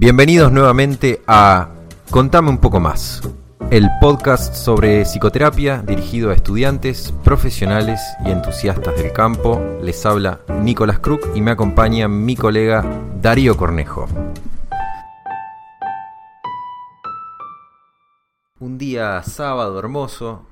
[0.00, 1.68] Bienvenidos nuevamente a
[2.10, 3.20] Contame un poco más,
[3.70, 9.60] el podcast sobre psicoterapia dirigido a estudiantes, profesionales y entusiastas del campo.
[9.82, 12.82] Les habla Nicolás Kruk y me acompaña mi colega
[13.20, 14.08] Darío Cornejo.
[18.58, 20.46] Un día sábado hermoso,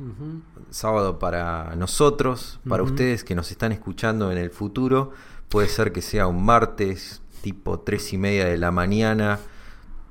[0.69, 5.13] sábado para nosotros, para ustedes que nos están escuchando en el futuro,
[5.49, 9.39] puede ser que sea un martes tipo tres y media de la mañana,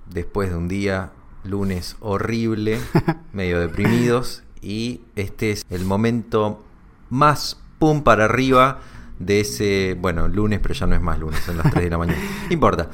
[0.09, 1.11] después de un día
[1.43, 2.79] lunes horrible,
[3.33, 6.63] medio deprimidos, y este es el momento
[7.09, 8.79] más pum para arriba
[9.19, 11.97] de ese, bueno, lunes, pero ya no es más lunes, son las 3 de la
[11.97, 12.19] mañana.
[12.47, 12.89] No importa.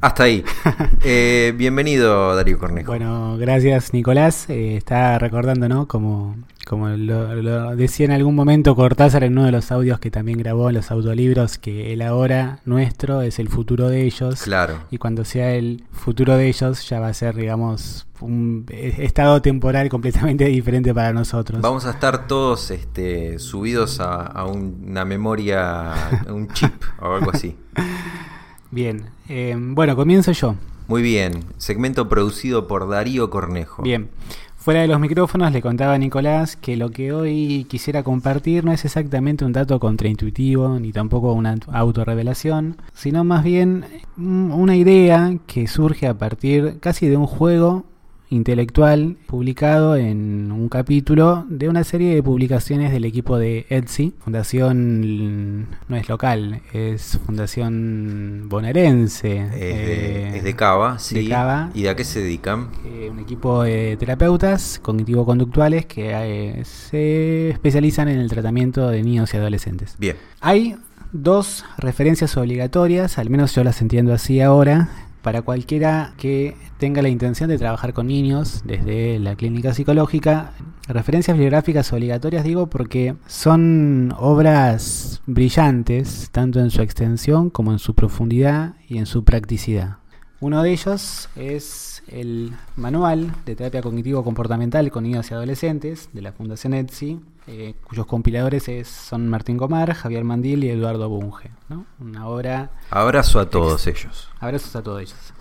[0.00, 0.44] Hasta ahí.
[1.02, 2.88] Eh, bienvenido, Darío Cornejo.
[2.92, 4.50] Bueno, gracias Nicolás.
[4.50, 5.88] Eh, está recordando, ¿no?
[5.88, 6.36] Como,
[6.66, 10.38] como lo, lo decía en algún momento Cortázar en uno de los audios que también
[10.38, 14.42] grabó en los autolibros, que el ahora nuestro es el futuro de ellos.
[14.42, 14.74] Claro.
[14.90, 19.88] Y cuando sea el futuro de ellos ya va a ser, digamos, un estado temporal
[19.88, 21.62] completamente diferente para nosotros.
[21.62, 25.92] Vamos a estar todos este, subidos a, a un- una memoria,
[26.28, 27.56] a un chip o algo así.
[28.70, 29.06] Bien.
[29.28, 30.54] Eh, bueno, comienzo yo.
[30.86, 31.44] Muy bien.
[31.58, 33.82] Segmento producido por Darío Cornejo.
[33.82, 34.10] Bien.
[34.56, 38.72] Fuera de los micrófonos le contaba a Nicolás que lo que hoy quisiera compartir no
[38.72, 45.34] es exactamente un dato contraintuitivo ni tampoco una autorrevelación, sino más bien mm, una idea
[45.46, 47.86] que surge a partir casi de un juego
[48.30, 55.66] intelectual publicado en un capítulo de una serie de publicaciones del equipo de Etsy, fundación
[55.88, 59.38] no es local, es fundación bonaerense.
[59.38, 61.16] Es de, eh, es de Cava, sí.
[61.16, 61.70] de Cava.
[61.74, 62.68] ¿Y de a qué se dedican?
[62.86, 69.34] eh, un equipo de terapeutas cognitivo-conductuales que eh, se especializan en el tratamiento de niños
[69.34, 69.96] y adolescentes.
[69.98, 70.16] Bien.
[70.40, 70.76] Hay
[71.12, 74.88] dos referencias obligatorias, al menos yo las entiendo así ahora,
[75.22, 80.52] para cualquiera que tenga la intención de trabajar con niños desde la clínica psicológica.
[80.88, 87.94] Referencias bibliográficas obligatorias digo porque son obras brillantes, tanto en su extensión como en su
[87.94, 89.98] profundidad y en su practicidad.
[90.40, 96.32] Uno de ellos es el Manual de Terapia Cognitivo-Comportamental con Niños y Adolescentes de la
[96.32, 97.20] Fundación ETSI,
[97.52, 101.50] eh, cuyos compiladores es- son Martín Gomar, Javier Mandil y Eduardo Bunge.
[101.68, 101.84] ¿no?
[101.98, 104.28] Una obra, Abrazo a todos ellos.
[104.38, 105.34] abrazos a todos ellos.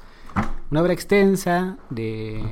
[0.72, 2.44] Una obra extensa de,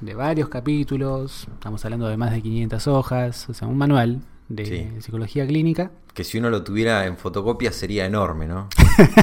[0.00, 4.64] de varios capítulos, estamos hablando de más de 500 hojas, o sea, un manual de
[4.66, 5.02] Sí.
[5.02, 5.90] psicología clínica.
[6.14, 8.68] Que si uno lo tuviera en fotocopia sería enorme, ¿no?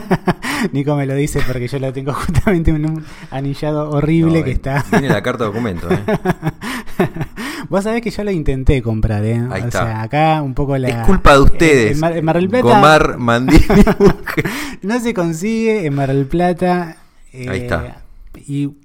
[0.73, 4.51] Nico me lo dice porque yo lo tengo justamente en un anillado horrible No, que
[4.51, 4.85] eh, está.
[4.91, 6.03] Viene la carta de documento, ¿eh?
[7.73, 9.41] Vos sabés que yo lo intenté comprar, ¿eh?
[9.49, 9.83] Ahí o está.
[9.83, 10.89] sea, acá un poco la.
[10.89, 11.91] Es culpa de ustedes.
[11.93, 12.67] En, Mar, en Mar del Plata.
[12.67, 13.17] Gomar,
[14.83, 16.97] no se consigue en Mar del Plata.
[17.31, 18.03] eh, Ahí está.
[18.47, 18.75] Y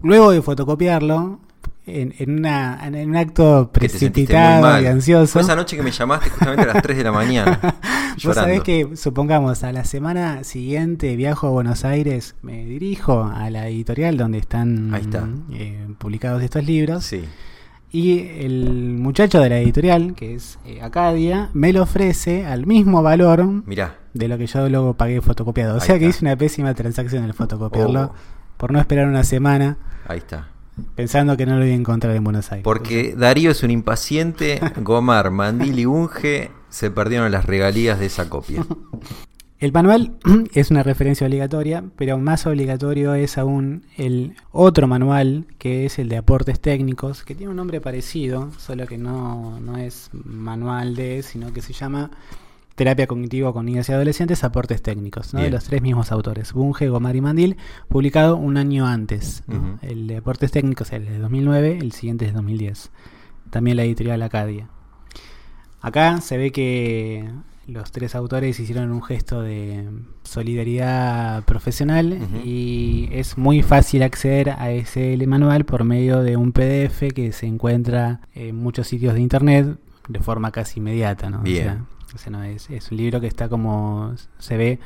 [0.00, 1.40] luego de fotocopiarlo,
[1.84, 5.32] en, en, una, en un acto precipitado y ansioso.
[5.34, 7.60] Fue esa noche que me llamaste justamente a las 3 de la mañana.
[8.24, 13.50] Vos sabés que, supongamos, a la semana siguiente viajo a Buenos Aires, me dirijo a
[13.50, 15.28] la editorial donde están Ahí está.
[15.52, 17.04] eh, publicados estos libros.
[17.04, 17.24] Sí.
[17.94, 23.02] Y el muchacho de la editorial, que es eh, Acadia, me lo ofrece al mismo
[23.02, 23.98] valor Mirá.
[24.14, 25.76] de lo que yo luego pagué fotocopiado.
[25.76, 28.14] O sea que hice una pésima transacción al fotocopiarlo Oh.
[28.56, 29.76] por no esperar una semana
[30.08, 30.48] Ahí está.
[30.94, 32.64] pensando que no lo iba a encontrar en Buenos Aires.
[32.64, 38.30] Porque Darío es un impaciente, Gomar, Mandil y Unge se perdieron las regalías de esa
[38.30, 38.64] copia.
[39.62, 40.16] El manual
[40.54, 46.08] es una referencia obligatoria, pero más obligatorio es aún el otro manual, que es el
[46.08, 51.22] de aportes técnicos, que tiene un nombre parecido, solo que no, no es manual de,
[51.22, 52.10] sino que se llama
[52.74, 55.40] Terapia Cognitiva con Niños y Adolescentes, Aportes Técnicos, ¿no?
[55.40, 57.56] de los tres mismos autores, Bunge, Gomar y Mandil,
[57.86, 59.44] publicado un año antes.
[59.80, 62.90] El de Aportes Técnicos es el de 2009, el siguiente es de 2010.
[63.50, 64.66] También la editorial Acadia.
[65.80, 67.30] Acá se ve que
[67.66, 69.88] los tres autores hicieron un gesto de
[70.24, 77.12] solidaridad profesional y es muy fácil acceder a ese manual por medio de un PDF
[77.14, 79.78] que se encuentra en muchos sitios de internet
[80.08, 81.30] de forma casi inmediata.
[81.30, 81.40] ¿no?
[81.40, 81.62] O Bien.
[81.64, 84.78] sea, o sea, no, es, es un libro que está como se ve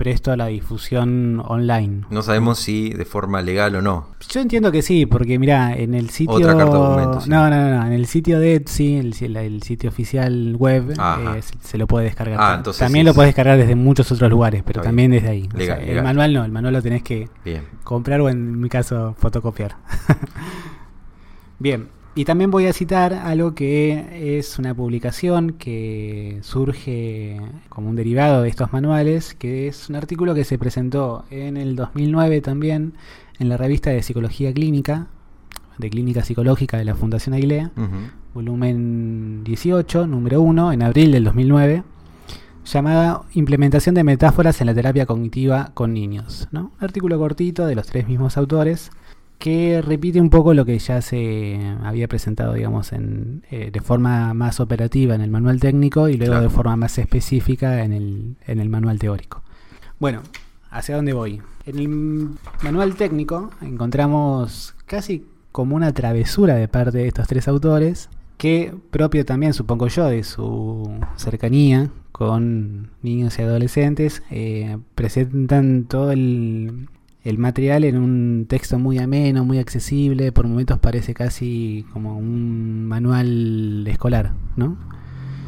[0.00, 2.06] presto a la difusión online.
[2.08, 4.06] No sabemos si de forma legal o no.
[4.30, 6.36] Yo entiendo que sí, porque mira, en el sitio.
[6.36, 7.28] Otra carta documento, sí.
[7.28, 11.86] No, no, no, en el sitio de Etsy, el, sitio oficial web, eh, se, lo
[11.86, 12.38] puede descargar.
[12.40, 13.16] Ah, entonces también sí, lo sí.
[13.16, 15.46] puedes descargar desde muchos otros lugares, pero también desde ahí.
[15.52, 15.98] O Legal, sea, legal.
[15.98, 17.66] El manual no, el manual lo tenés que Bien.
[17.84, 19.76] comprar o en mi caso fotocopiar.
[21.58, 27.94] Bien, Y también voy a citar algo que es una publicación que surge como un
[27.94, 32.94] derivado de estos manuales, que es un artículo que se presentó en el 2009 también
[33.38, 35.06] en la revista de Psicología Clínica,
[35.78, 37.70] de Clínica Psicológica de la Fundación Aguilea,
[38.34, 41.84] volumen 18, número 1, en abril del 2009,
[42.64, 46.48] llamada Implementación de metáforas en la terapia cognitiva con niños.
[46.50, 46.72] ¿no?
[46.76, 48.90] Un artículo cortito de los tres mismos autores
[49.40, 54.34] que repite un poco lo que ya se había presentado, digamos, en, eh, de forma
[54.34, 56.44] más operativa en el manual técnico y luego Claro.
[56.44, 59.42] de forma más específica en el, en el manual teórico.
[59.98, 60.20] Bueno,
[60.70, 61.40] ¿hacia dónde voy?
[61.64, 61.88] En el
[62.62, 69.24] manual técnico encontramos casi como una travesura de parte de estos tres autores, que propio
[69.24, 76.88] también, supongo yo, de su cercanía con niños y adolescentes, eh, presentan todo el,
[77.22, 82.86] el material en un texto muy ameno, muy accesible, por momentos parece casi como un
[82.86, 84.76] manual escolar, ¿no?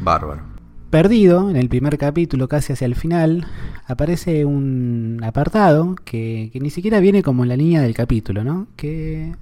[0.01, 0.41] Bárbaro.
[0.89, 3.47] Perdido, en el primer capítulo, casi hacia el final,
[3.87, 8.67] aparece un apartado que, que ni siquiera viene como en la línea del capítulo, ¿no?
[8.75, 9.33] Que,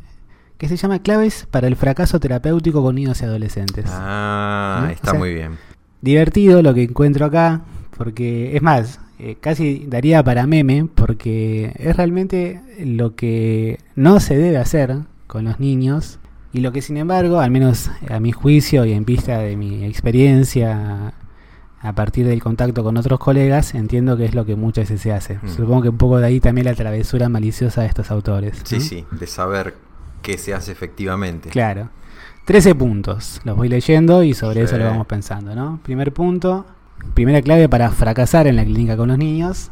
[0.57, 3.85] que se llama Claves para el fracaso terapéutico con niños y adolescentes.
[3.89, 4.89] Ah, ¿No?
[4.89, 5.57] está O sea, muy bien.
[6.01, 7.61] Divertido lo que encuentro acá,
[7.97, 14.35] porque es más, eh, casi daría para meme, porque es realmente lo que no se
[14.35, 14.97] debe hacer
[15.27, 16.17] con los niños
[16.53, 19.85] y lo que sin embargo, al menos a mi juicio y en vista de mi
[19.85, 21.13] experiencia
[21.81, 25.13] a partir del contacto con otros colegas, entiendo que es lo que muchas veces se
[25.13, 25.35] hace.
[25.35, 25.49] Mm.
[25.49, 28.59] Supongo que un poco de ahí también la travesura maliciosa de estos autores.
[28.63, 28.81] Sí, ¿no?
[28.81, 29.75] sí, de saber
[30.23, 31.49] qué se hace efectivamente.
[31.49, 31.89] Claro.
[32.45, 33.39] 13 puntos.
[33.43, 35.79] Los voy leyendo y sobre eso lo vamos pensando, ¿no?
[35.83, 36.65] Primer punto.
[37.13, 39.71] Primera clave para fracasar en la clínica con los niños.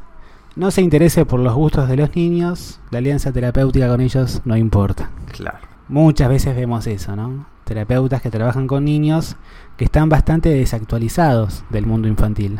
[0.56, 2.80] No se interese por los gustos de los niños.
[2.92, 5.12] La alianza terapéutica con ellos no importa.
[5.32, 5.60] Claro.
[5.88, 7.48] Muchas veces vemos eso, ¿no?
[7.64, 9.38] Terapeutas que trabajan con niños
[9.78, 12.60] que están bastante desactualizados del mundo infantil.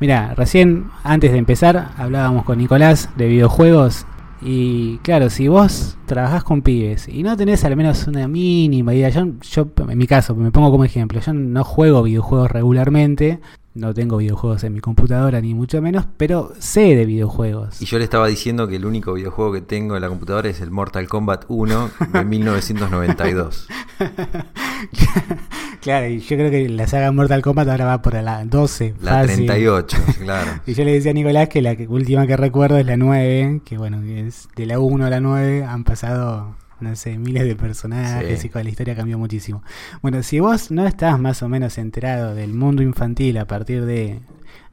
[0.00, 4.06] Mira, recién antes de empezar hablábamos con Nicolás de videojuegos
[4.40, 9.08] y claro, si vos trabajás con pibes y no tenés al menos una mínima idea,
[9.08, 13.40] yo, yo en mi caso, me pongo como ejemplo, yo no juego videojuegos regularmente,
[13.78, 17.80] no tengo videojuegos en mi computadora ni mucho menos, pero sé de videojuegos.
[17.80, 20.60] Y yo le estaba diciendo que el único videojuego que tengo en la computadora es
[20.60, 23.68] el Mortal Kombat 1 de 1992.
[25.80, 28.94] claro, y yo creo que la saga Mortal Kombat ahora va por la 12.
[29.00, 29.46] La fácil.
[29.46, 30.50] 38, claro.
[30.66, 33.78] Y yo le decía a Nicolás que la última que recuerdo es la 9, que
[33.78, 38.40] bueno, es de la 1 a la 9 han pasado, no sé, miles de personajes
[38.40, 38.46] Sí.
[38.46, 39.62] y con la historia cambió muchísimo.
[40.02, 44.20] Bueno, si vos no estás más o menos enterado del mundo infantil a partir de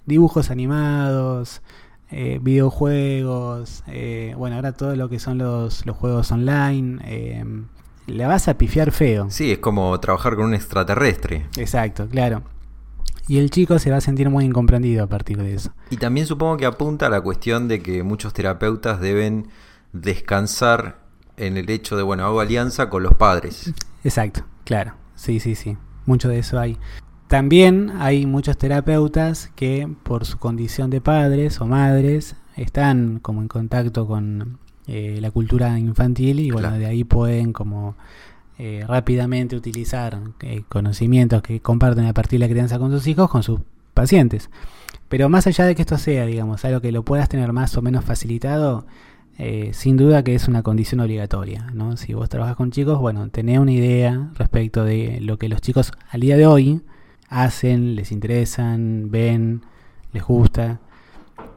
[0.06, 1.62] dibujos animados,
[2.12, 7.44] eh, videojuegos, eh, bueno, ahora todo lo que son los, los juegos online, eh,
[8.08, 9.28] la vas a pifiar feo.
[9.32, 11.48] Sí, es como trabajar con un extraterrestre.
[11.58, 12.44] Exacto, claro.
[13.28, 15.74] Y el chico se va a sentir muy incomprendido a partir de eso.
[15.90, 19.48] Y también supongo que apunta a la cuestión de que muchos terapeutas deben
[19.94, 21.00] descansar
[21.38, 23.74] en el hecho de, bueno, hago alianza con los padres.
[24.04, 24.94] Exacto, claro.
[25.16, 25.78] Sí, sí, sí.
[26.06, 26.78] Mucho de eso hay.
[27.28, 33.48] También hay muchos terapeutas que por su condición de padres o madres están como en
[33.48, 36.80] contacto con eh, la cultura infantil y bueno, Claro.
[36.80, 37.96] de ahí pueden como
[38.60, 43.30] eh, rápidamente utilizar eh, conocimientos que comparten a partir de la crianza con sus hijos
[43.30, 43.60] con sus
[43.94, 44.50] pacientes.
[45.10, 47.82] Pero más allá de que esto sea, digamos, algo que lo puedas tener más o
[47.82, 48.86] menos facilitado,
[49.38, 51.98] eh, sin duda que es una condición obligatoria, ¿no?
[51.98, 55.92] Si vos trabajas con chicos, bueno, tener una idea respecto de lo que los chicos
[56.10, 56.82] al día de hoy
[57.28, 59.62] hacen, les interesan, ven,
[60.14, 60.80] les gusta,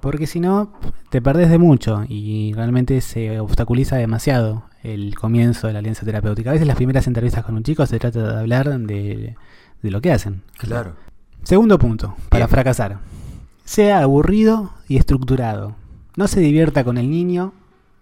[0.00, 0.72] porque si no,
[1.10, 6.50] te perdés de mucho y realmente se obstaculiza demasiado el comienzo de la alianza terapéutica.
[6.50, 9.36] A veces las primeras entrevistas con un chico se trata de hablar de,
[9.82, 10.42] de lo que hacen.
[10.58, 10.94] Claro.
[11.42, 12.50] Segundo punto, para Bien.
[12.50, 12.98] fracasar.
[13.64, 15.76] Sea aburrido y estructurado.
[16.16, 17.52] No se divierta con el niño.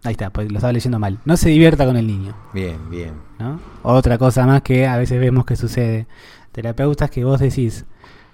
[0.07, 1.19] Ahí está, pues lo estaba leyendo mal.
[1.25, 2.33] No se divierta con el niño.
[2.55, 3.15] Bien, bien.
[3.41, 3.59] ¿no?
[3.83, 6.07] Otra cosa más que a veces vemos que sucede.
[6.53, 7.85] Terapeutas que vos decís,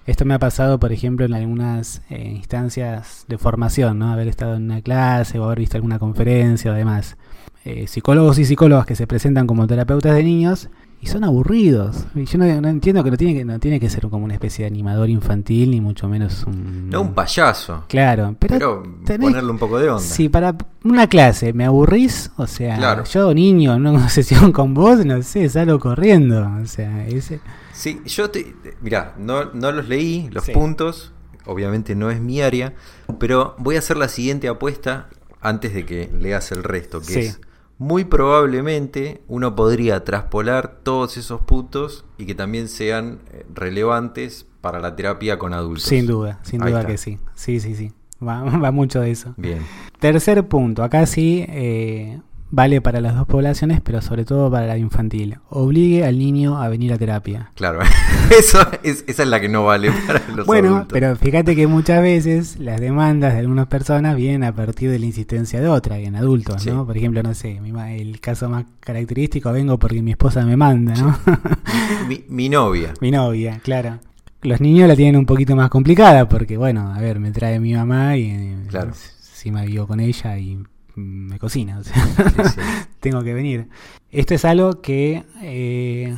[0.05, 4.13] esto me ha pasado, por ejemplo, en algunas eh, instancias de formación, ¿no?
[4.13, 7.17] Haber estado en una clase o haber visto alguna conferencia o demás.
[7.65, 10.69] Eh, psicólogos y psicólogas que se presentan como terapeutas de niños
[11.03, 12.05] y son aburridos.
[12.15, 14.33] Y yo no, no entiendo que no tiene que no tiene que ser como una
[14.33, 19.21] especie de animador infantil ni mucho menos un No un payaso, Claro, pero, pero, tenés-
[19.21, 20.01] ponerle un poco de onda.
[20.01, 23.03] si para una clase me aburrís, o sea, Claro.
[23.03, 27.39] yo niño en una sesión con vos, no sé, salgo corriendo, o sea, ese
[27.73, 28.53] Sí, yo te.
[28.81, 30.51] Mirá, no, no los leí, los Sí.
[30.51, 31.11] puntos.
[31.45, 32.73] Obviamente no es mi área.
[33.19, 35.09] Pero voy a hacer la siguiente apuesta
[35.41, 37.19] antes de que leas el resto, que Sí.
[37.19, 37.41] es
[37.77, 44.79] muy probablemente uno podría traspolar todos esos puntos y que también sean eh, relevantes para
[44.79, 45.83] la terapia con adultos.
[45.83, 46.91] Sin duda, sin Ahí duda está.
[46.91, 47.17] que sí.
[47.35, 47.91] Sí, sí, sí.
[48.25, 49.33] Va, va mucho de eso.
[49.37, 49.59] Bien.
[49.99, 52.21] Tercer punto, acá sí eh,
[52.55, 55.37] vale para las dos poblaciones, pero sobre todo para la infantil.
[55.49, 57.49] Obligue al niño a venir a terapia.
[57.55, 57.79] Claro,
[58.37, 60.89] eso es, esa es la que no vale para los bueno, adultos.
[60.93, 65.05] pero fíjate que muchas veces las demandas de algunas personas vienen a partir de la
[65.07, 66.69] insistencia de otra, en adultos, Sí.
[66.69, 66.85] ¿no?
[66.85, 67.59] Por ejemplo, no sé,
[67.97, 71.17] el caso más característico, vengo porque mi esposa me manda, ¿no?
[72.07, 72.93] mi, mi novia.
[73.01, 73.97] mi novia, claro.
[74.43, 77.73] Los niños la tienen un poquito más complicada porque, bueno, a ver, me trae mi
[77.73, 78.89] mamá y eh, Claro.
[78.89, 80.59] encima vivo con ella y
[80.95, 82.59] me cocina, o sea, Sí, sí.
[82.99, 83.67] tengo que venir.
[84.11, 86.17] Esto es algo que eh,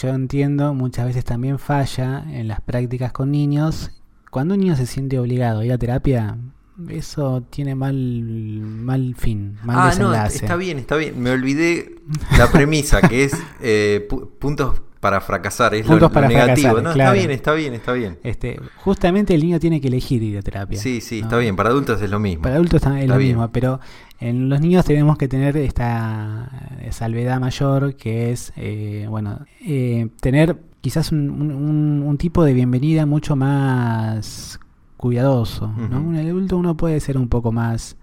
[0.00, 3.90] yo entiendo muchas veces también falla en las prácticas con niños.
[4.30, 6.36] Cuando un niño se siente obligado a ir a terapia,
[6.88, 10.36] eso tiene mal, mal fin, mal Ah, no, desenlace.
[10.36, 11.20] está bien, está bien.
[11.20, 11.96] Me olvidé
[12.38, 16.68] la premisa, que es eh, pu- puntos para fracasar, es lo- negativo.
[16.68, 16.92] fracasar, no, claro.
[16.92, 18.18] está bien, está bien, está bien.
[18.22, 20.78] Este, justamente el niño tiene que elegir ir a terapia.
[20.78, 21.26] Sí, sí, ¿no?
[21.26, 21.56] está bien.
[21.56, 22.42] Para adultos es lo mismo.
[22.42, 23.30] Para adultos también es Está lo bien.
[23.36, 23.80] mismo, pero
[24.20, 26.50] en los niños tenemos que tener esta
[26.82, 32.44] eh, salvedad mayor que es, eh, bueno, eh, tener quizás un, un- un- un tipo
[32.44, 34.60] de bienvenida mucho más
[34.98, 35.66] cuidadoso.
[35.68, 35.98] ¿no?
[36.10, 37.96] En el adulto uno puede ser un poco más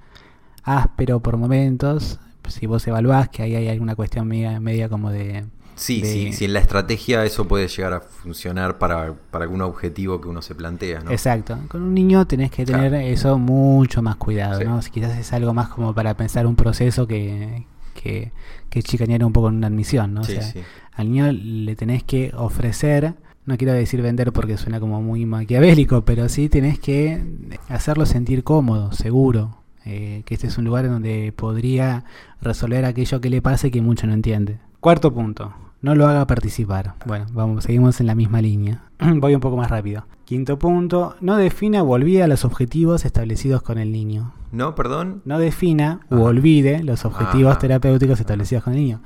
[0.63, 2.19] áspero por momentos.
[2.47, 5.45] Si vos evaluás que ahí hay alguna cuestión media, media como de...
[5.77, 9.61] Sí, de- sí, sí, en la estrategia eso puede llegar a funcionar para, para algún
[9.61, 11.11] objetivo que uno se plantea, ¿no?
[11.11, 11.57] Exacto.
[11.69, 13.05] Con un niño tenés que tener Claro.
[13.05, 14.65] eso mucho más cuidado, Sí.
[14.65, 14.81] ¿no?
[14.81, 18.31] Si quizás es algo más como para pensar un proceso que, que,
[18.69, 20.21] que chicanear un poco en una admisión, ¿no?
[20.21, 20.59] O sí, sea, sí.
[20.93, 23.13] al niño le tenés que ofrecer,
[23.45, 27.23] no quiero decir vender porque suena como muy maquiavélico, pero sí tenés que
[27.69, 32.03] hacerlo sentir cómodo, seguro, eh, que este es un lugar en donde podría
[32.41, 34.57] resolver aquello que le pase que mucho no entiende.
[34.79, 36.95] Cuarto punto, no lo haga participar.
[37.05, 38.83] Bueno, vamos, seguimos en la misma línea.
[38.99, 40.05] Voy un poco más rápido.
[40.25, 44.33] Quinto punto, no defina o olvida los objetivos establecidos con el niño.
[44.51, 45.21] No, perdón.
[45.25, 46.23] No defina u Ajá.
[46.25, 49.01] olvide los objetivos terapéuticos establecidos con el niño.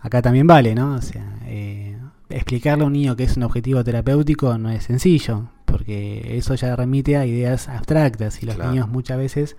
[0.00, 0.94] Acá también vale, ¿no?
[0.94, 1.96] O sea, eh,
[2.28, 6.74] explicarle a un niño que es un objetivo terapéutico no es sencillo, porque eso ya
[6.76, 8.70] remite a ideas abstractas y los Claro.
[8.70, 9.56] niños muchas veces,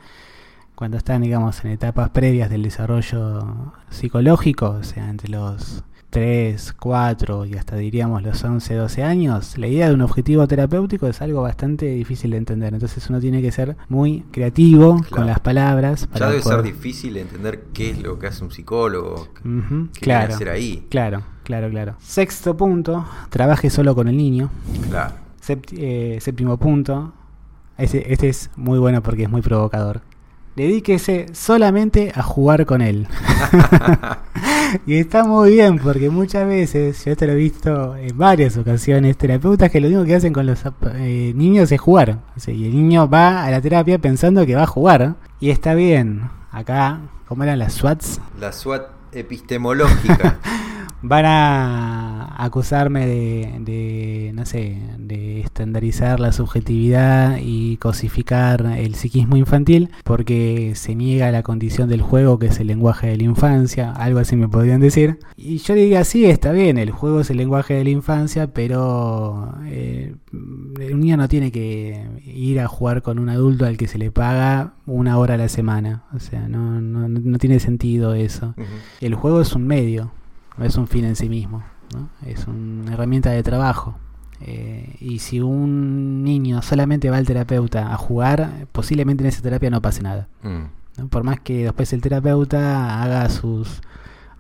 [0.75, 5.83] cuando están, digamos, en etapas previas del desarrollo psicológico, o sea, entre los
[6.13, 11.07] 3, 4 y hasta diríamos los 11, 12 años, la idea de un objetivo terapéutico
[11.07, 12.71] es algo bastante difícil de entender.
[12.71, 16.01] Entonces uno tiene que ser muy creativo con las palabras.
[16.01, 19.49] Ya para debe poder- ser difícil entender qué es lo que hace un psicólogo, qué
[19.49, 20.85] Ujú, viene a claro, hacer ahí.
[20.89, 21.95] claro, claro, claro.
[21.99, 24.51] Sexto punto, trabaje solo con el niño.
[24.91, 25.15] Claro.
[25.43, 27.11] Sept- eh, séptimo punto,
[27.75, 30.01] este, este es muy bueno porque es muy provocador.
[30.55, 33.07] Dedíquese solamente a jugar con él.
[34.85, 39.17] y está muy bien porque muchas veces, yo esto lo he visto en varias ocasiones,
[39.17, 40.59] terapeutas que lo único que hacen con los
[40.95, 42.19] eh, niños es jugar.
[42.35, 45.15] O sea, y el niño va a la terapia pensando que va a jugar.
[45.39, 46.29] Y está bien.
[46.51, 48.21] Acá, ¿cómo eran las SWATs?
[48.39, 50.39] La SWAT epistemológica.
[51.03, 59.35] Van a acusarme de, de, no sé, de estandarizar la subjetividad y cosificar el psiquismo
[59.35, 63.91] infantil porque se niega la condición del juego que es el lenguaje de la infancia,
[63.91, 65.19] algo así me podrían decir.
[65.35, 69.55] Y yo diría, sí, está bien, el juego es el lenguaje de la infancia, pero
[69.65, 73.97] eh, un niño no tiene que ir a jugar con un adulto al que se
[73.97, 76.03] le paga una hora a la semana.
[76.13, 78.55] O sea, no, no, no tiene sentido eso.
[79.01, 80.11] El juego es un medio,
[80.57, 82.09] no es un fin en sí mismo, ¿no?
[82.27, 83.97] es una herramienta de trabajo.
[84.45, 89.69] Eh, y si un niño solamente va al terapeuta a jugar, posiblemente en esa terapia
[89.69, 90.27] no pase nada.
[90.41, 90.63] Mm.
[90.97, 91.07] ¿no?
[91.07, 93.81] Por más que después el terapeuta haga sus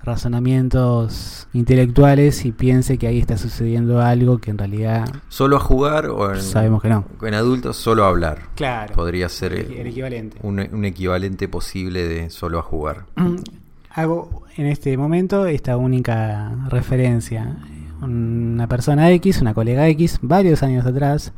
[0.03, 6.07] razonamientos intelectuales y piense que ahí está sucediendo algo que en realidad Solo a jugar
[6.07, 7.05] o en, sabemos que no.
[7.21, 8.49] en adultos solo a hablar.
[8.55, 8.93] Claro.
[8.95, 10.37] Podría ser El, el equivalente.
[10.41, 13.05] un, un equivalente posible de solo a jugar.
[13.93, 17.57] Hago en este momento esta única referencia.
[18.01, 21.31] Una persona X, una colega X, varios años atrás,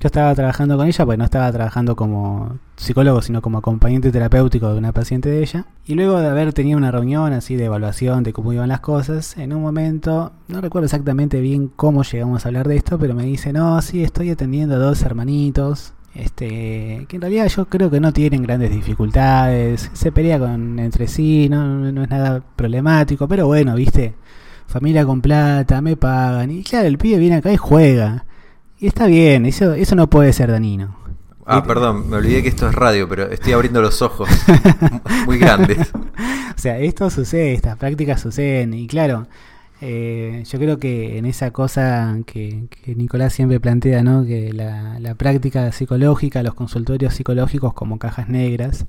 [0.00, 4.72] yo estaba trabajando con ella, pues no estaba trabajando como psicólogo, sino como acompañante terapéutico
[4.72, 5.66] de una paciente de ella.
[5.84, 9.36] Y luego de haber tenido una reunión así de evaluación de cómo iban las cosas,
[9.36, 13.24] en un momento, no recuerdo exactamente bien cómo llegamos a hablar de esto, pero me
[13.24, 18.00] dice, no, sí, estoy atendiendo a dos hermanitos este, que en realidad yo creo que
[18.00, 23.46] no tienen grandes dificultades, se pelea con entre sí, no, no es nada problemático, pero
[23.46, 24.14] bueno, viste,
[24.66, 28.24] familia con plata, me pagan, y claro, el pibe viene acá y juega,
[28.78, 30.96] y está bien, eso, eso no puede ser dañino.
[31.50, 34.28] Ah, perdón, me olvidé que esto es radio, pero estoy abriendo los ojos
[35.26, 35.92] muy grandes.
[36.58, 38.74] O sea, esto sucede, estas prácticas suceden.
[38.74, 39.28] Y claro,
[39.80, 44.24] eh, yo creo que en esa cosa que, Nicolás siempre plantea, ¿no?
[44.24, 48.86] que la, práctica psicológica, los consultorios psicológicos como cajas negras,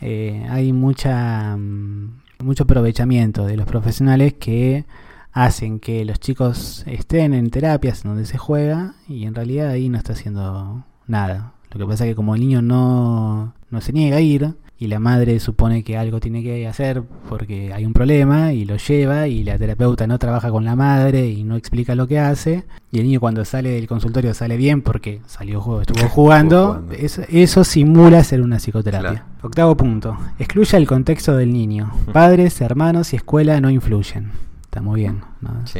[0.00, 4.84] eh, hay mucha mm, mucho aprovechamiento de los profesionales que
[5.32, 9.98] hacen que los chicos estén en terapias donde se juega y en realidad ahí no
[9.98, 11.54] está haciendo nada.
[11.72, 14.86] Lo que pasa es que como el niño no, no se niega a ir, y
[14.86, 19.26] la madre supone que algo tiene que hacer porque hay un problema y lo lleva
[19.28, 22.98] y la terapeuta no trabaja con la madre y no explica lo que hace y
[22.98, 28.42] el niño cuando sale del consultorio sale bien porque salió estuvo jugando, Eso, simula ser
[28.42, 29.24] una psicoterapia.
[29.42, 31.90] Octavo punto, excluye el contexto del niño.
[32.12, 34.43] Padres, hermanos y escuela no influyen.
[34.74, 35.20] Está muy bien,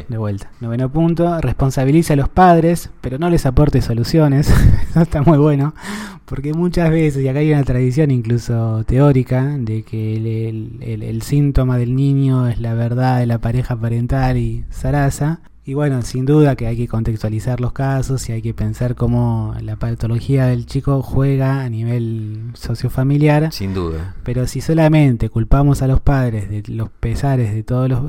[0.09, 0.53] de vuelta.
[0.61, 4.49] Noveno punto, responsabiliza a los padres, pero no les aporte soluciones.
[4.91, 5.75] Eso está muy bueno,
[6.27, 11.77] porque muchas veces, y acá hay una tradición incluso teórica, de que el, el síntoma
[11.77, 16.57] del niño es la verdad de la pareja parental y zaraza, y bueno, sin duda
[16.57, 21.01] que hay que contextualizar los casos y hay que pensar cómo la patología del chico
[21.01, 23.51] juega a nivel sociofamiliar.
[23.51, 24.15] Sin duda.
[24.25, 28.03] Pero si solamente culpamos a los padres de los pesares de, todos los,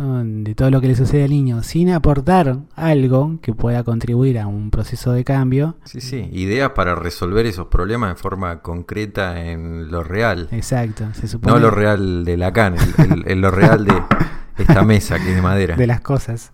[0.44, 4.48] de todo lo que le sucede al niño sin aportar algo que pueda contribuir a
[4.48, 5.78] un proceso de cambio.
[5.86, 10.50] Sí, sí, ideas para resolver esos problemas de forma concreta en lo real.
[10.52, 11.54] Exacto, se supone.
[11.54, 13.94] No lo real de la cana, en lo real de
[14.58, 15.78] esta mesa que es de madera.
[15.78, 16.52] De las cosas.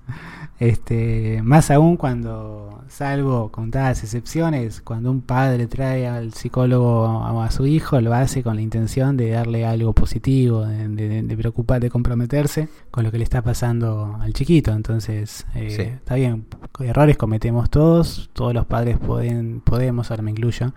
[0.61, 7.65] Este, más aún cuando, salvo contadas excepciones, cuando un padre trae al psicólogo a, su
[7.65, 12.69] hijo, lo hace con la intención de darle algo positivo, de, de, preocupar, de comprometerse
[12.91, 14.71] con lo que le está pasando al chiquito.
[14.71, 16.45] Entonces, eh, está bien,
[16.77, 20.75] errores cometemos todos, todos los padres pueden, podemos, ahora me incluyo,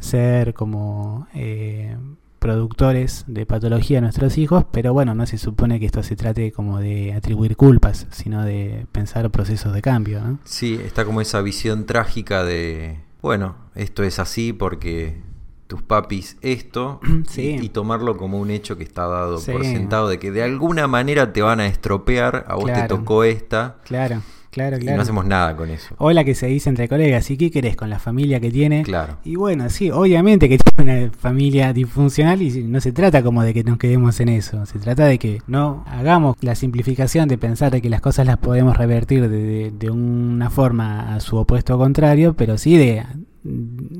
[0.00, 1.96] ser como eh,
[2.42, 6.50] productores de patología a nuestros hijos, pero bueno, no se supone que esto se trate
[6.50, 10.20] como de atribuir culpas, sino de pensar procesos de cambio.
[10.20, 10.40] ¿no?
[10.42, 15.22] Sí, está como esa visión trágica de, bueno, esto es así porque
[15.68, 17.00] tus papis esto
[17.36, 21.32] y, tomarlo como un hecho que está dado por sentado de que de alguna manera
[21.32, 23.76] te van a estropear, a vos te tocó esta.
[23.84, 24.20] Claro.
[24.52, 24.92] Claro, claro.
[24.92, 25.94] Y no hacemos nada con eso.
[25.96, 28.82] O la que se dice entre colegas, ¿y qué querés con la familia que tiene?
[28.82, 29.16] Claro.
[29.24, 33.54] Y bueno, sí, obviamente que tiene una familia disfuncional y no se trata como de
[33.54, 34.66] que nos quedemos en eso.
[34.66, 38.36] Se trata de que no hagamos la simplificación de pensar de que las cosas las
[38.36, 43.06] podemos revertir de, una forma a su opuesto contrario, pero sí de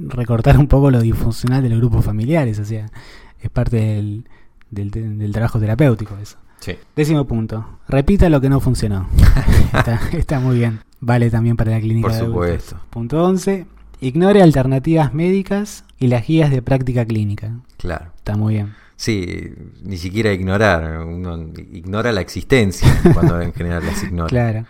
[0.09, 2.59] recortar un poco lo disfuncional de los grupos familiares.
[2.59, 2.91] O sea,
[3.41, 4.25] es parte del,
[4.71, 6.37] del trabajo terapéutico eso.
[6.95, 7.79] Décimo punto.
[7.89, 9.09] Repita lo que no funcionó.
[10.13, 10.81] está, muy bien.
[11.01, 12.81] Vale también para la clínica Por supuesto.
[12.91, 13.67] Punto 11.
[14.01, 17.53] Ignore alternativas médicas y las guías de práctica clínica.
[17.77, 18.13] Claro.
[18.17, 18.75] Está muy bien.
[18.97, 21.05] Sí, ni siquiera ignorar.
[21.05, 24.29] Uno ignora la existencia cuando en general las ignora.
[24.29, 24.67] Claro.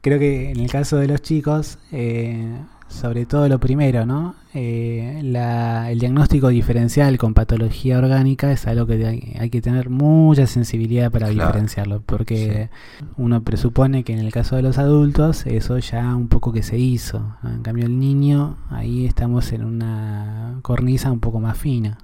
[0.00, 2.58] Creo que en el caso de los chicos, eh,
[2.92, 4.34] sobre todo lo primero, ¿no?
[4.54, 11.10] Eh, el diagnóstico diferencial con patología orgánica es algo que hay, que tener mucha sensibilidad
[11.10, 12.68] para diferenciarlo, porque
[13.16, 16.78] uno presupone que en el caso de los adultos eso ya un poco que se
[16.78, 17.36] hizo.
[17.42, 21.98] En cambio el niño, ahí estamos en una cornisa un poco más fina.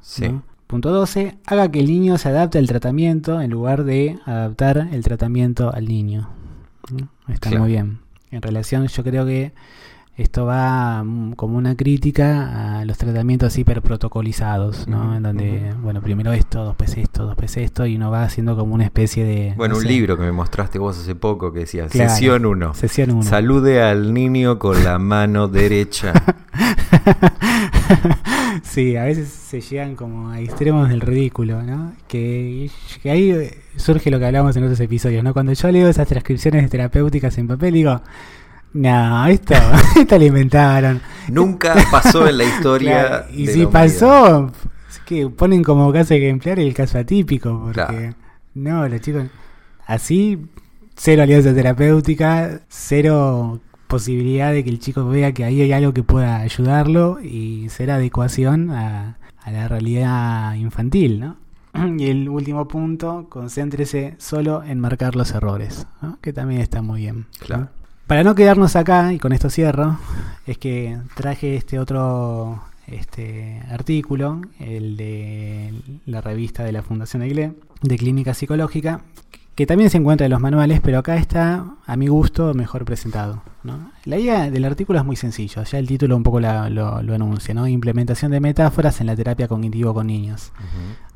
[0.67, 1.39] Punto 12.
[1.47, 5.87] Haga que el niño se adapte al tratamiento en lugar de adaptar el tratamiento al
[5.87, 6.29] niño.
[7.29, 8.01] Está muy bien.
[8.31, 9.53] En relación, yo creo que
[10.19, 15.17] esto va mm, como una crítica a los tratamientos hiperprotocolizados, ¿no?
[15.17, 18.85] en donde, bueno, primero esto, después esto, después esto, y uno va haciendo como una
[18.85, 19.55] especie de...
[19.57, 22.75] Bueno, un libro que me mostraste vos hace poco que decía, sesión 1.
[22.75, 23.23] Sesión 1.
[23.23, 26.13] Salude al niño con la mano derecha.
[28.65, 31.93] sí, a veces se llegan como a extremos del ridículo, ¿no?
[32.09, 32.73] Que,
[33.05, 35.33] que ahí surge lo que hablamos en otros episodios, ¿no?
[35.33, 38.03] Cuando yo leo esas transcripciones terapéuticas en papel, digo
[38.73, 39.55] no, esto,
[39.97, 41.01] esto lo inventaron.
[41.29, 43.27] Nunca pasó en la historia.
[43.33, 44.51] y si pasó,
[44.89, 48.15] es que ponen como caso ejemplar el caso atípico, porque
[48.55, 49.25] no, los chicos,
[49.87, 50.47] así,
[50.97, 56.03] cero alianza terapéutica, cero posibilidad de que el chico vea que ahí hay algo que
[56.03, 59.19] pueda ayudarlo y cero adecuación a,
[59.51, 61.37] la realidad infantil, ¿no?
[61.99, 65.87] Y el último punto, concéntrese solo en marcar los errores,
[66.21, 67.27] que también está muy bien.
[67.39, 67.71] Claro.
[68.09, 69.99] Para no quedarnos acá, y con esto cierro,
[70.47, 75.75] es que traje este otro este artículo, el de
[76.07, 79.03] la revista de la Fundación Aigle, de Clínica Psicológica,
[79.55, 83.43] que también se encuentra en los manuales, pero acá está, a mi gusto, mejor presentado.
[84.05, 87.53] La idea del artículo es muy sencillo, ya el título un poco lo, lo, anuncia,
[87.53, 87.69] ¿no?
[87.69, 90.53] Implementación de metáforas en la terapia cognitivo con niños.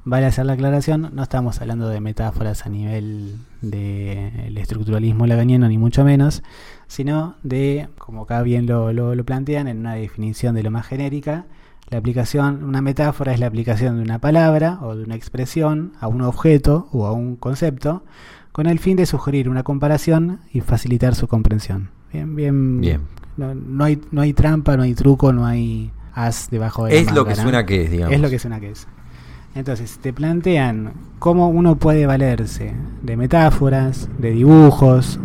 [0.04, 5.78] Vale hacer la aclaración, no estamos hablando de metáforas a nivel del estructuralismo laganiano, ni
[5.78, 6.42] mucho menos,
[6.92, 11.46] sino de, como acá bien lo, lo plantean, en una definición de lo más genérica,
[11.88, 16.08] la aplicación, una metáfora es la aplicación de una palabra o de una expresión a
[16.08, 18.04] un objeto o a un concepto
[18.52, 21.88] con el fin de sugerir una comparación y facilitar su comprensión.
[22.12, 22.82] Bien, bien.
[22.82, 23.00] bien.
[23.38, 27.10] No, hay, no hay trampa, no hay truco, no hay as debajo de es la
[27.10, 28.14] Es lo que suena que es, digamos.
[28.14, 28.86] Es lo que suena que es.
[29.54, 35.18] Entonces, te plantean cómo uno puede valerse de metáforas, de dibujos,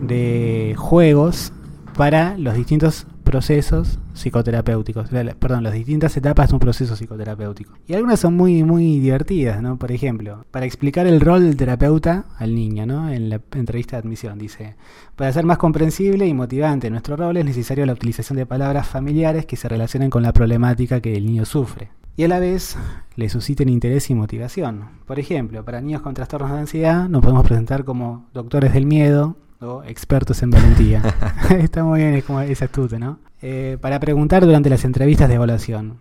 [0.00, 1.52] de juegos
[1.96, 7.74] para los distintos procesos psicoterapéuticos, perdón, las distintas etapas de un proceso psicoterapéutico.
[7.86, 9.78] Y algunas son muy, muy divertidas, ¿no?
[9.78, 13.10] Por ejemplo, para explicar el rol del terapeuta al niño, ¿no?
[13.10, 14.76] En la entrevista de admisión dice,
[15.14, 19.44] para ser más comprensible y motivante nuestro rol es necesario la utilización de palabras familiares
[19.44, 21.90] que se relacionen con la problemática que el niño sufre.
[22.16, 22.76] Y a la vez
[23.14, 24.84] le susciten interés y motivación.
[25.06, 29.36] Por ejemplo, para niños con trastornos de ansiedad nos podemos presentar como doctores del miedo,
[29.60, 31.02] o expertos en valentía.
[31.50, 33.18] Está muy bien, es como es astuto, ¿no?
[33.42, 35.98] Eh, para preguntar durante las entrevistas de evaluación.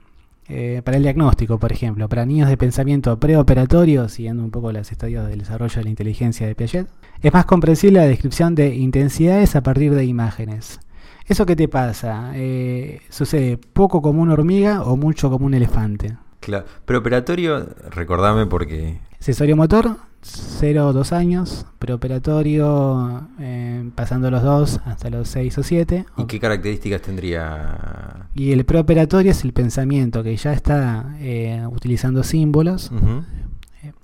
[0.49, 4.89] Eh, para el diagnóstico, por ejemplo, para niños de pensamiento preoperatorio, siguiendo un poco los
[4.89, 6.87] estadios del desarrollo de la inteligencia de Piaget,
[7.21, 10.79] es más comprensible la descripción de intensidades a partir de imágenes.
[11.25, 12.31] ¿Eso qué te pasa?
[12.35, 16.15] Eh, ¿Sucede poco como una hormiga o mucho como un elefante?
[16.39, 18.99] Claro, preoperatorio, recordame porque...
[19.19, 25.63] Cesorio motor, 0 o 2 años, preoperatorio eh, pasando los 2 hasta los 6 o
[25.63, 26.05] 7.
[26.17, 28.27] ¿Y qué características tendría?
[28.33, 32.91] Y el preoperatorio es el pensamiento que ya está eh, utilizando símbolos.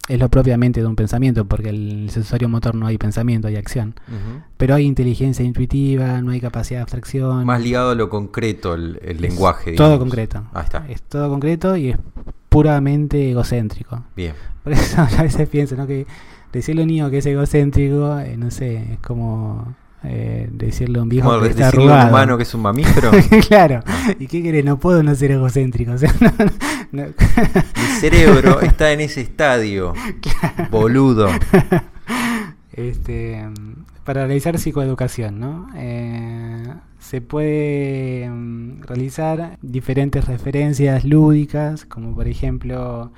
[0.07, 3.95] Es lo propiamente de un pensamiento, porque el sensorio motor no hay pensamiento, hay acción.
[4.57, 7.45] Pero hay inteligencia intuitiva, no hay capacidad de abstracción.
[7.45, 9.73] Más ligado a lo concreto, el, lenguaje.
[9.73, 10.43] Todo concreto.
[10.53, 10.85] Ahí está.
[10.89, 11.97] Es todo concreto y es
[12.53, 14.03] puramente egocéntrico.
[14.15, 14.33] Bien.
[14.63, 15.87] Por eso a veces pienso, ¿no?
[15.87, 16.05] Que
[16.51, 21.01] decirle a un niño que es egocéntrico, eh, no sé, es como eh, decirle a
[21.01, 22.01] un viejo que está arrugado.
[22.01, 23.09] a un humano que es un mamífero.
[23.47, 23.79] claro.
[24.19, 24.63] ¿Y qué querés?
[24.63, 25.93] No puedo no ser egocéntrico.
[25.93, 26.13] O sea,
[26.91, 29.93] no, Mi cerebro está en ese estadio.
[30.69, 31.29] Boludo.
[32.71, 33.43] Este,
[34.03, 35.69] para realizar psicoeducación, ¿no?
[35.75, 43.11] Eh, se puede mm, realizar diferentes referencias lúdicas, como por ejemplo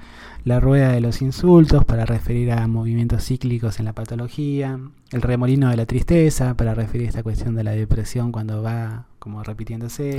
[0.44, 4.80] la rueda de los insultos para referir a movimientos cíclicos en la patología,
[5.12, 9.06] el remolino de la tristeza para referir a esta cuestión de la depresión cuando va
[9.18, 10.18] como repitiéndose.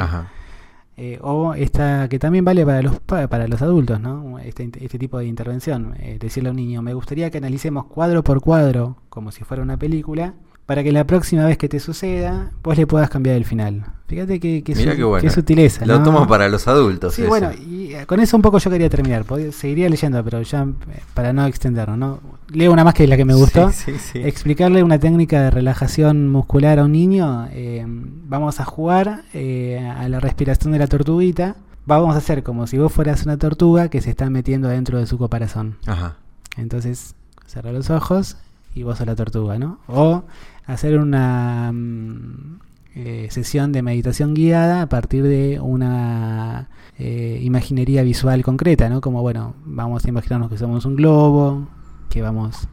[0.99, 4.39] Eh, o esta que también vale para los para los adultos, ¿no?
[4.39, 8.25] Este, este tipo de intervención, eh, decirle a un niño, me gustaría que analicemos cuadro
[8.25, 10.35] por cuadro, como si fuera una película,
[10.67, 13.85] para que la próxima vez que te suceda, vos le puedas cambiar el final.
[14.09, 15.87] Fíjate que, que, su, sutileza.
[15.87, 17.15] Lo tomo para los adultos.
[17.15, 19.25] Sí, bueno, y eh, con eso un poco yo quería terminar.
[19.53, 22.21] Seguiría leyendo, pero ya eh, para no extendernos, ¿no?
[22.53, 23.71] Leo una más que es la que me gustó.
[24.15, 27.49] Explicarle una técnica de relajación muscular a un niño.
[27.53, 31.57] Eh, vamos a jugar a la respiración de la tortuguita.
[31.85, 35.07] Vamos a hacer como si vos fueras una tortuga que se está metiendo dentro de
[35.07, 35.77] su coparazón.
[35.87, 36.17] Ajá.
[36.57, 37.15] Entonces,
[37.47, 38.37] cerra los ojos
[38.77, 39.79] y vos a la tortuga, ¿no?
[39.89, 40.25] O
[40.67, 42.59] hacer una mm,
[42.95, 49.01] eh, sesión de meditación guiada a partir de una eh, imaginería visual concreta, ¿no?
[49.01, 51.69] Como, bueno, vamos a imaginarnos que somos un globo,
[52.11, 52.69] que vamos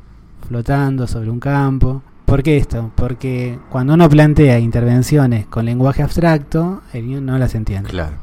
[0.46, 2.04] flotando sobre un campo.
[2.26, 2.92] ¿Por qué esto?
[2.96, 7.89] Porque cuando uno plantea intervenciones con lenguaje abstracto, el niño no las entiende.
[7.89, 8.23] Claro.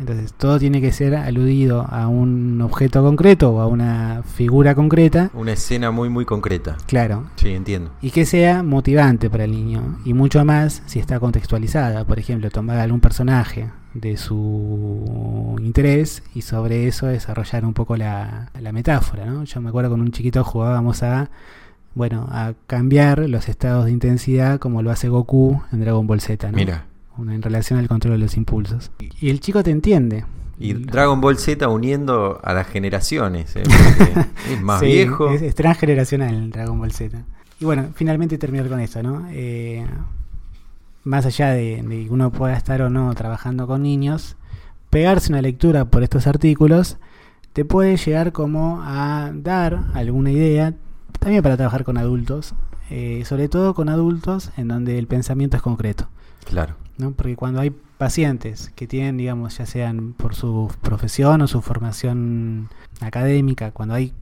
[0.00, 5.30] Entonces todo tiene que ser aludido a un objeto concreto o a una figura concreta.
[5.34, 6.76] Una escena muy muy concreta.
[6.86, 7.26] Claro.
[7.36, 7.90] Sí, entiendo.
[8.00, 9.98] Y que sea motivante para el niño.
[10.04, 12.04] Y mucho más si está contextualizada.
[12.04, 18.50] Por ejemplo, tomar algún personaje de su interés y sobre eso desarrollar un poco la,
[18.60, 19.26] la metáfora.
[19.26, 19.44] ¿no?
[19.44, 21.30] Yo me acuerdo con un chiquito jugábamos a
[21.94, 26.50] bueno, a cambiar los estados de intensidad como lo hace Goku en Dragon Ball Z.
[26.52, 26.56] ¿no?
[26.56, 26.87] Mira
[27.18, 28.90] en relación al control de los impulsos.
[29.20, 30.24] Y el chico te entiende.
[30.58, 33.54] Y Dragon Ball Z uniendo a las generaciones.
[33.56, 33.62] ¿eh?
[34.50, 35.30] es más viejo.
[35.30, 37.24] Es, transgeneracional el Dragon Ball Z.
[37.60, 39.26] Y bueno, finalmente terminar con esto, ¿no?
[39.30, 39.86] Eh,
[41.04, 44.36] más allá de, que uno pueda estar o no trabajando con niños,
[44.90, 46.98] pegarse una lectura por estos artículos
[47.52, 50.74] te puede llegar como a dar alguna idea,
[51.18, 52.54] también para trabajar con adultos,
[52.90, 56.08] eh, sobre todo con adultos en donde el pensamiento es concreto.
[56.44, 56.76] Claro.
[57.16, 62.68] Porque cuando hay pacientes que tienen, digamos, ya sean por su profesión o su formación
[63.00, 64.12] académica, cuando hay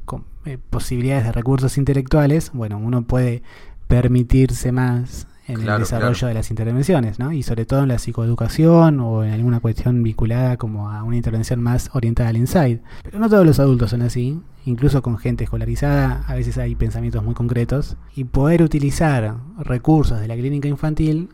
[0.44, 3.42] eh, posibilidades de recursos intelectuales, bueno, uno puede
[3.88, 7.32] permitirse más en el desarrollo de las intervenciones, ¿no?
[7.32, 11.62] Y sobre todo en la psicoeducación o en alguna cuestión vinculada como a una intervención
[11.62, 12.82] más orientada al insight.
[13.04, 17.22] Pero no todos los adultos son así, incluso con gente escolarizada, a veces hay pensamientos
[17.22, 21.28] muy concretos y poder utilizar recursos de la clínica infantil,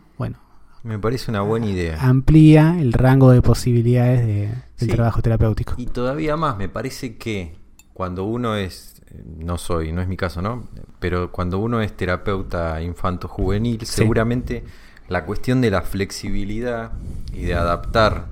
[0.82, 1.98] me parece una buena idea.
[2.00, 5.74] Amplía el rango de posibilidades de, del trabajo terapéutico.
[5.76, 7.56] Y todavía más, me parece que
[7.94, 9.00] cuando uno es,
[9.38, 10.68] no soy, no es mi caso, ¿no?
[10.98, 14.64] Pero cuando uno es terapeuta infanto-juvenil, seguramente
[15.08, 16.92] la cuestión de la flexibilidad
[17.32, 18.28] y de adaptar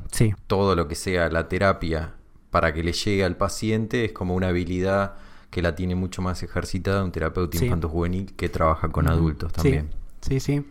[0.46, 2.14] todo lo que sea la terapia
[2.50, 5.14] para que le llegue al paciente es como una habilidad
[5.50, 9.90] que la tiene mucho más ejercitada un terapeuta infanto-juvenil que trabaja con adultos también.
[10.20, 10.64] Sí, sí.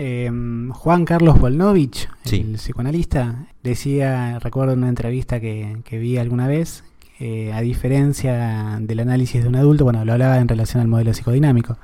[0.00, 6.84] Em, Juan Carlos Volnovich, el psicoanalista, decía, recuerdo en una entrevista que, vi alguna vez,
[7.18, 11.12] que a diferencia del análisis de un adulto, bueno, lo hablaba en relación al modelo
[11.12, 11.78] psicodinámico,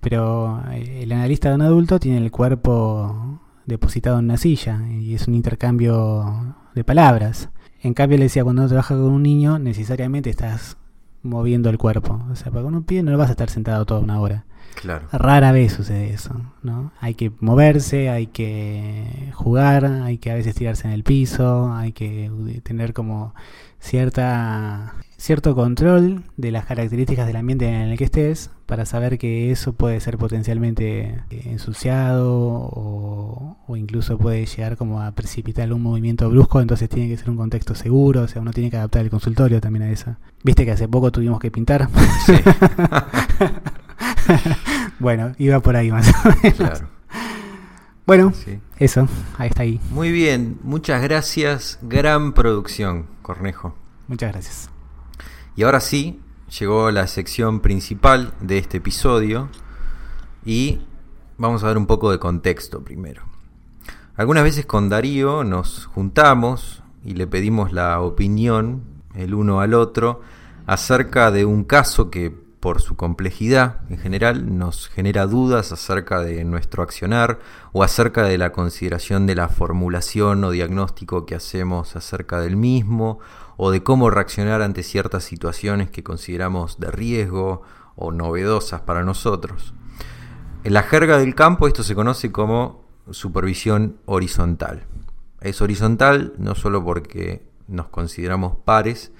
[0.00, 5.14] pero eh, el analista de un adulto tiene el cuerpo depositado en una silla y
[5.14, 7.50] es un intercambio de palabras.
[7.82, 10.76] En cambio, le decía, cuando uno trabaja con un niño, necesariamente estás
[11.22, 12.20] moviendo el cuerpo.
[12.32, 14.44] O sea, para con un pie no lo vas a estar sentado toda una hora.
[14.74, 15.08] Claro.
[15.12, 16.92] Rara vez sucede eso, ¿no?
[17.00, 21.92] Hay que moverse, hay que jugar, hay que a veces tirarse en el piso, hay
[21.92, 22.30] que
[22.62, 23.34] tener como
[23.78, 29.50] cierta cierto control de las características del ambiente en el que estés para saber que
[29.50, 36.28] eso puede ser potencialmente ensuciado o, o, incluso puede llegar como a precipitar un movimiento
[36.28, 39.10] brusco, entonces tiene que ser un contexto seguro, o sea, uno tiene que adaptar el
[39.10, 40.16] consultorio también a eso.
[40.42, 41.88] Viste que hace poco tuvimos que pintar.
[42.26, 42.34] Sí.
[44.98, 46.82] bueno, iba por ahí más o menos.
[48.06, 48.32] Bueno,
[48.78, 49.08] eso,
[49.38, 49.80] ahí está ahí.
[49.90, 51.78] Muy bien, muchas gracias.
[51.80, 53.74] Gran producción, Cornejo.
[54.08, 54.70] Muchas gracias.
[55.56, 56.20] Y ahora sí,
[56.58, 59.48] llegó la sección principal de este episodio
[60.44, 60.80] y
[61.38, 63.22] vamos a ver un poco de contexto primero.
[64.16, 68.82] Algunas veces con Darío nos juntamos y le pedimos la opinión
[69.14, 70.20] el uno al otro
[70.66, 76.44] acerca de un caso que por su complejidad en general, nos genera dudas acerca de
[76.44, 77.38] nuestro accionar
[77.72, 83.18] o acerca de la consideración de la formulación o diagnóstico que hacemos acerca del mismo
[83.58, 87.60] o de cómo reaccionar ante ciertas situaciones que consideramos de riesgo
[87.96, 89.74] o novedosas para nosotros.
[90.64, 94.86] En la jerga del campo esto se conoce como supervisión horizontal.
[95.42, 99.12] Es horizontal no solo porque nos consideramos pares,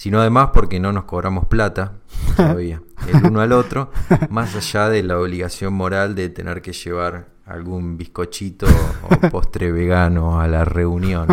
[0.00, 1.98] sino además porque no nos cobramos plata
[2.36, 3.90] todavía, el uno al otro,
[4.30, 8.66] más allá de la obligación moral de tener que llevar algún bizcochito
[9.02, 11.28] o postre vegano a la reunión.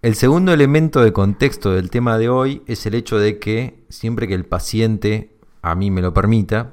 [0.00, 4.26] El segundo elemento de contexto del tema de hoy es el hecho de que siempre
[4.26, 6.72] que el paciente a mí me lo permita,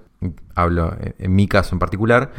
[0.55, 2.31] hablo en mi caso en particular,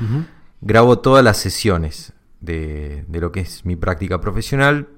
[0.63, 4.89] grabo todas las sesiones de, de lo que es mi práctica profesional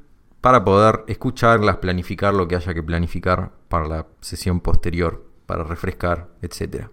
[0.45, 6.29] para poder escucharlas, planificar lo que haya que planificar para la sesión posterior, para refrescar,
[6.43, 6.89] etc.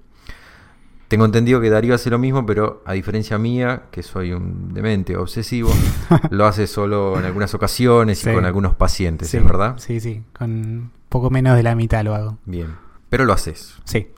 [1.10, 5.18] Tengo entendido que Darío hace lo mismo, pero a diferencia mía, que soy un demente
[5.18, 5.70] obsesivo,
[6.30, 9.76] lo hace solo en algunas ocasiones y con algunos pacientes, ¿es verdad?
[9.80, 12.38] Sí, sí, con poco menos de la mitad lo hago.
[12.46, 12.78] Bien,
[13.10, 13.76] pero lo haces.
[13.84, 14.14] Sí.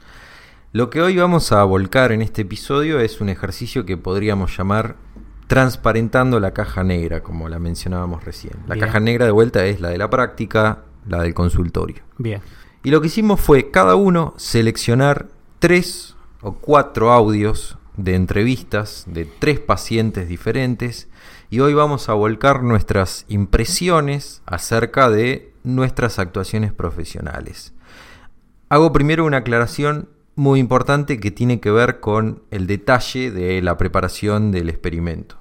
[0.73, 4.95] Lo que hoy vamos a volcar en este episodio es un ejercicio que podríamos llamar
[5.47, 8.53] transparentando la caja negra, como la mencionábamos recién.
[8.67, 12.03] La caja negra de vuelta es la de la práctica, la del consultorio.
[12.17, 12.41] Bien.
[12.83, 15.27] Y lo que hicimos fue cada uno seleccionar
[15.59, 21.07] tres o cuatro audios de entrevistas de tres pacientes diferentes
[21.49, 27.73] y hoy vamos a volcar nuestras impresiones acerca de nuestras actuaciones profesionales.
[28.69, 33.77] Hago primero una aclaración muy importante que tiene que ver con el detalle de la
[33.77, 35.37] preparación del experimento.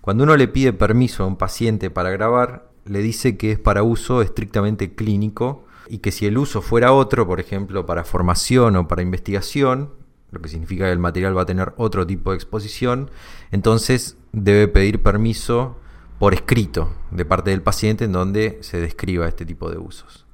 [0.00, 3.82] Cuando uno le pide permiso a un paciente para grabar, le dice que es para
[3.82, 8.86] uso estrictamente clínico y que si el uso fuera otro, por ejemplo, para formación o
[8.86, 9.90] para investigación,
[10.30, 13.10] lo que significa que el material va a tener otro tipo de exposición,
[13.50, 15.76] entonces debe pedir permiso
[16.18, 20.26] por escrito de parte del paciente en donde se describa este tipo de usos.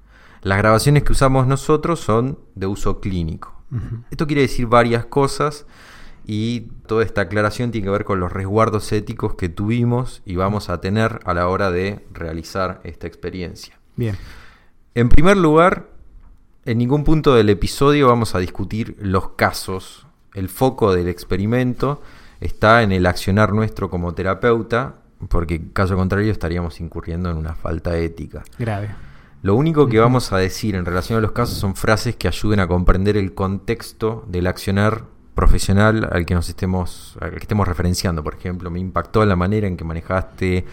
[0.43, 3.62] Las grabaciones que usamos nosotros son de uso clínico.
[4.11, 5.67] Esto quiere decir varias cosas
[6.27, 10.69] y toda esta aclaración tiene que ver con los resguardos éticos que tuvimos y vamos
[10.69, 13.79] a tener a la hora de realizar esta experiencia.
[13.97, 14.17] Bien.
[14.95, 15.89] En primer lugar,
[16.65, 20.07] en ningún punto del episodio vamos a discutir los casos.
[20.35, 22.03] El foco del experimento
[22.41, 24.97] está en el accionar nuestro como terapeuta
[25.29, 28.43] porque caso contrario estaríamos incurriendo en una falta ética.
[28.59, 28.91] Grave.
[29.43, 32.61] Lo único que vamos a decir en relación a los casos son frases que ayuden
[32.61, 38.23] a comprender el contexto del accionar profesional al que nos estemos, al que estemos referenciando.
[38.23, 40.65] Por ejemplo, me impactó la manera en que manejaste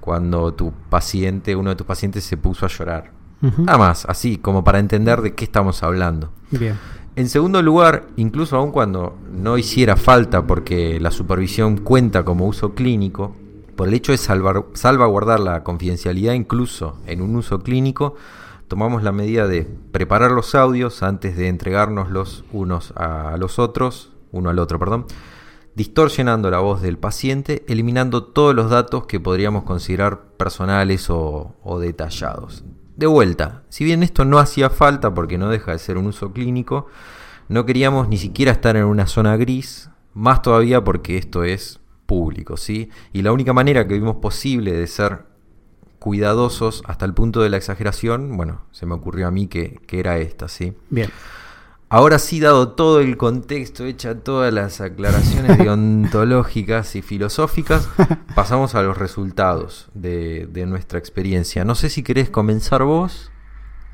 [0.00, 3.10] cuando tu paciente, uno de tus pacientes se puso a llorar.
[3.58, 6.32] Nada más, así, como para entender de qué estamos hablando.
[6.50, 6.78] Bien.
[7.16, 12.74] En segundo lugar, incluso aun cuando no hiciera falta porque la supervisión cuenta como uso
[12.74, 13.36] clínico,
[13.76, 18.14] por el hecho de salvaguardar la confidencialidad incluso en un uso clínico,
[18.68, 24.12] tomamos la medida de preparar los audios antes de entregárnoslos los unos a los otros,
[24.32, 25.06] uno al otro, perdón,
[25.74, 31.78] distorsionando la voz del paciente, eliminando todos los datos que podríamos considerar personales o, o
[31.78, 32.64] detallados.
[32.96, 36.32] De vuelta, si bien esto no hacía falta porque no deja de ser un uso
[36.32, 36.86] clínico,
[37.48, 42.56] no queríamos ni siquiera estar en una zona gris, más todavía porque esto es público,
[42.56, 42.90] ¿sí?
[43.12, 45.24] Y la única manera que vimos posible de ser
[46.04, 50.18] cuidadosos hasta el punto de la exageración, bueno, se me ocurrió a mí que, era
[50.18, 50.74] esta, ¿sí?
[50.90, 51.08] Bien.
[51.88, 57.88] Ahora sí, dado todo el contexto, hecha todas las aclaraciones deontológicas y filosóficas,
[58.34, 61.64] pasamos a los resultados de, nuestra experiencia.
[61.64, 63.30] No sé si querés comenzar vos.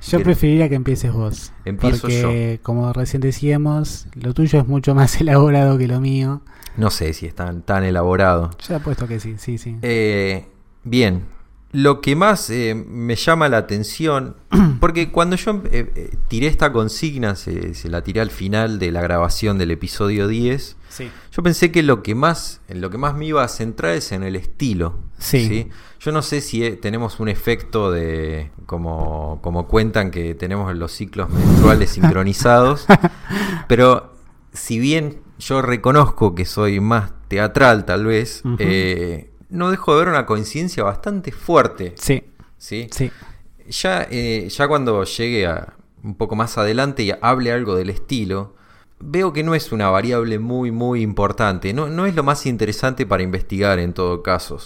[0.03, 1.53] Yo preferiría que empieces vos.
[1.65, 6.43] Empiezo porque, como recién decíamos, lo tuyo es mucho más elaborado que lo mío.
[6.77, 8.51] No sé si es tan, tan elaborado.
[8.67, 9.77] Yo apuesto que sí, sí, sí.
[9.83, 10.47] Eh,
[10.85, 11.25] bien,
[11.73, 14.37] lo que más eh, me llama la atención,
[14.81, 19.59] porque cuando yo eh, tiré esta consigna, se, la tiré al final de la grabación
[19.59, 20.77] del episodio 10,
[21.33, 24.11] yo pensé que lo que más, en lo que más me iba a centrar es
[24.13, 24.99] en el estilo.
[25.19, 25.69] Sí.
[26.01, 31.29] Yo no sé si tenemos un efecto de, como, como cuentan que tenemos los ciclos
[31.29, 32.87] menstruales sincronizados,
[33.69, 34.15] pero
[34.53, 40.09] si bien yo reconozco que soy más teatral tal vez, eh, no dejo de ver
[40.09, 41.93] una coincidencia bastante fuerte.
[41.97, 42.25] Sí.
[42.57, 42.89] ¿sí?
[42.91, 43.11] sí.
[43.69, 48.55] Ya, eh, ya cuando llegue a un poco más adelante y hable algo del estilo,
[49.01, 51.75] veo que no es una variable muy, muy importante.
[51.75, 54.61] No, no es lo más interesante para investigar en todo caso.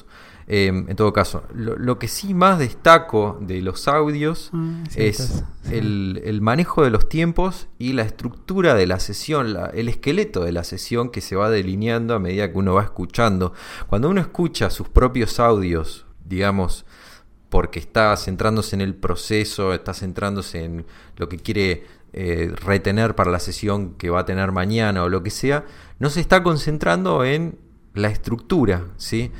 [0.46, 6.38] Em, en todo caso, lo, que sí más destaco de los audios mm, es el,
[6.42, 11.08] manejo de los tiempos y la estructura de la sesión, el esqueleto de la sesión
[11.08, 13.54] que se va delineando a medida que uno va escuchando.
[13.86, 16.84] Cuando uno escucha sus propios audios, digamos,
[17.48, 20.84] porque está centrándose en el proceso, está centrándose en
[21.16, 25.22] lo que quiere eh, retener para la sesión que va a tener mañana o lo
[25.22, 25.64] que sea,
[25.98, 27.58] no se está concentrando en
[27.94, 29.30] la estructura, ¿sí?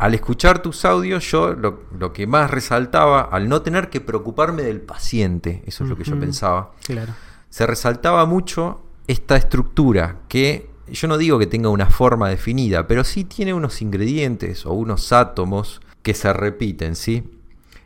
[0.00, 4.80] Al escuchar tus audios, yo lo, que más resaltaba, al no tener que preocuparme del
[4.80, 7.12] paciente, eso es lo que yo pensaba, claro.
[7.50, 13.04] se resaltaba mucho esta estructura que yo no digo que tenga una forma definida, pero
[13.04, 17.22] sí tiene unos ingredientes o unos átomos que se repiten, ¿sí?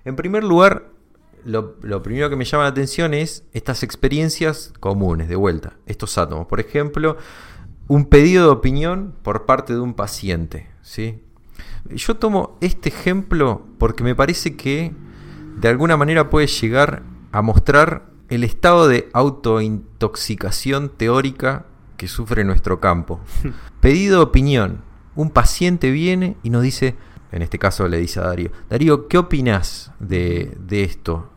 [0.04, 0.90] En primer lugar,
[1.44, 6.16] lo, lo, primero que me llama la atención es estas experiencias comunes, de vuelta, estos
[6.16, 6.46] átomos.
[6.46, 7.16] Por ejemplo,
[7.88, 11.20] un pedido de opinión por parte de un paciente, ¿sí?
[11.90, 14.92] Yo tomo este ejemplo porque me parece que
[15.56, 21.66] de alguna manera puede llegar a mostrar el estado de autointoxicación teórica
[21.96, 23.20] que sufre nuestro campo.
[23.80, 24.82] Pedido opinión.
[25.14, 26.96] Un paciente viene y nos dice,
[27.30, 31.30] en este caso le dice a Darío, Darío, ¿qué opinas de, esto?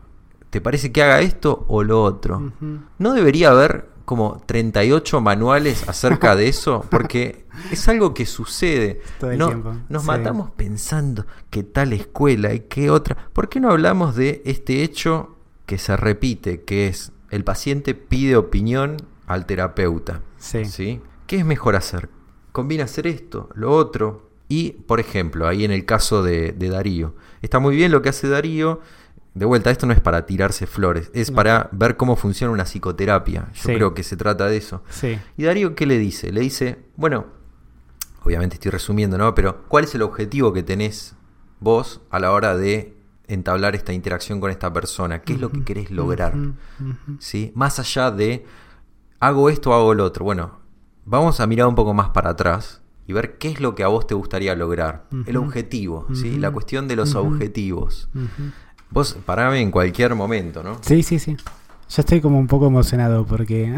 [0.50, 2.52] ¿Te parece que haga esto o lo otro?
[2.98, 9.02] ¿No debería haber como 38 manuales acerca de eso, porque es algo que sucede.
[9.20, 9.76] Todo el no, tiempo.
[9.90, 13.18] Nos matamos pensando que tal escuela y qué otra.
[13.34, 18.36] ¿Por qué no hablamos de este hecho que se repite, que es el paciente pide
[18.36, 20.22] opinión al terapeuta?
[20.38, 21.02] Sí.
[21.26, 22.08] ¿Qué es mejor hacer?
[22.52, 24.30] ¿Conviene hacer esto, lo otro?
[24.48, 28.08] Y, por ejemplo, ahí en el caso de, de Darío, está muy bien lo que
[28.08, 28.80] hace Darío,
[29.38, 33.48] de vuelta, esto no es para tirarse flores, es para ver cómo funciona una psicoterapia.
[33.54, 34.82] Yo creo que se trata de eso.
[35.36, 36.32] Y Darío, ¿qué le dice?
[36.32, 37.26] Le dice, bueno,
[38.24, 39.36] obviamente estoy resumiendo, ¿no?
[39.36, 41.14] Pero, ¿cuál es el objetivo que tenés
[41.60, 42.96] vos a la hora de
[43.28, 45.22] entablar esta interacción con esta persona?
[45.22, 46.34] ¿Qué es lo que querés lograr?
[47.20, 47.52] ¿Sí?
[47.54, 48.44] Más allá de,
[49.20, 50.24] hago esto o hago lo otro.
[50.24, 50.58] Bueno,
[51.04, 53.88] vamos a mirar un poco más para atrás y ver qué es lo que a
[53.88, 55.06] vos te gustaría lograr.
[55.26, 56.38] El objetivo, ¿sí?
[56.38, 58.08] La cuestión de los objetivos.
[58.90, 60.78] Vos parame en cualquier momento, ¿no?
[60.80, 61.36] Sí, sí, sí.
[61.36, 63.74] Yo estoy como un poco emocionado porque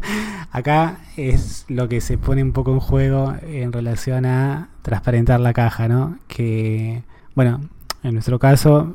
[0.50, 5.52] acá es lo que se pone un poco en juego en relación a transparentar la
[5.52, 6.18] caja, ¿no?
[6.28, 7.02] Que,
[7.34, 7.60] bueno,
[8.02, 8.94] en nuestro caso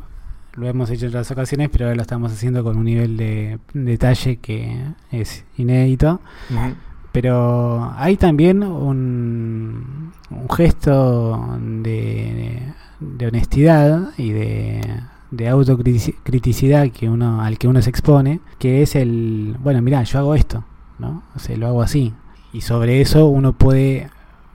[0.54, 3.60] lo hemos hecho en otras ocasiones, pero ahora lo estamos haciendo con un nivel de
[3.74, 6.22] detalle que es inédito.
[7.12, 14.82] Pero hay también un, un gesto de de honestidad y de,
[15.36, 20.20] de autocriticidad que uno, al que uno se expone, que es el, bueno, mira, yo
[20.20, 20.64] hago esto,
[21.00, 21.24] ¿no?
[21.36, 22.14] O sea, lo hago así.
[22.54, 24.10] Y sobre eso uno puede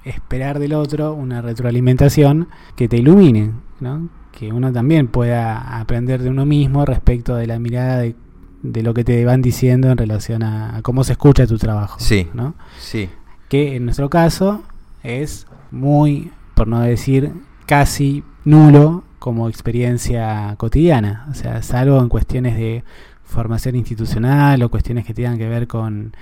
[0.04, 4.08] esperar del otro una retroalimentación que te ilumine, ¿no?
[4.32, 8.16] que uno también pueda aprender de uno mismo respecto de la mirada de,
[8.62, 11.98] de lo que te van diciendo en relación a, cómo se escucha tu trabajo.
[12.00, 12.54] Sí, ¿no?
[12.78, 13.10] sí.
[13.48, 14.62] Que en nuestro caso
[15.02, 17.32] es muy, por no decir
[17.66, 21.26] casi nulo como experiencia cotidiana.
[21.30, 22.82] O sea, salvo en cuestiones de
[23.22, 26.12] formación institucional o cuestiones que tengan que ver con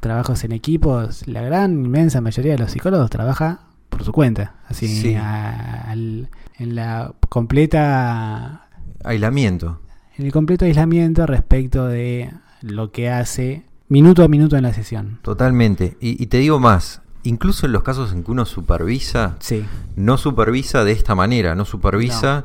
[0.00, 4.88] trabajos en equipos, la gran inmensa mayoría de los psicólogos trabaja por su cuenta, así
[4.88, 5.14] Sí.
[5.14, 6.28] a- al-
[6.58, 8.68] en la completa
[9.04, 9.80] Aislamiento.
[10.18, 12.30] en el completo aislamiento respecto de
[12.62, 15.18] lo que hace minuto a minuto en la sesión.
[15.22, 15.96] Totalmente.
[16.00, 19.64] Y, y te digo más, incluso en los casos en que uno supervisa, Sí,
[19.96, 22.44] no supervisa de esta manera, no supervisa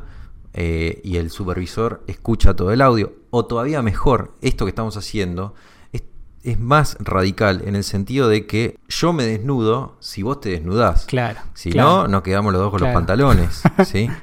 [0.54, 3.12] eh, y el supervisor escucha todo el audio.
[3.30, 5.54] O todavía mejor, esto que estamos haciendo
[5.92, 6.02] es,
[6.42, 11.04] es más radical en el sentido de que yo me desnudo si vos te desnudás.
[11.06, 11.40] claro.
[11.54, 11.88] Si claro.
[12.02, 12.92] no, nos quedamos los dos con Claro.
[12.94, 13.62] los pantalones.
[13.86, 14.08] ¿sí?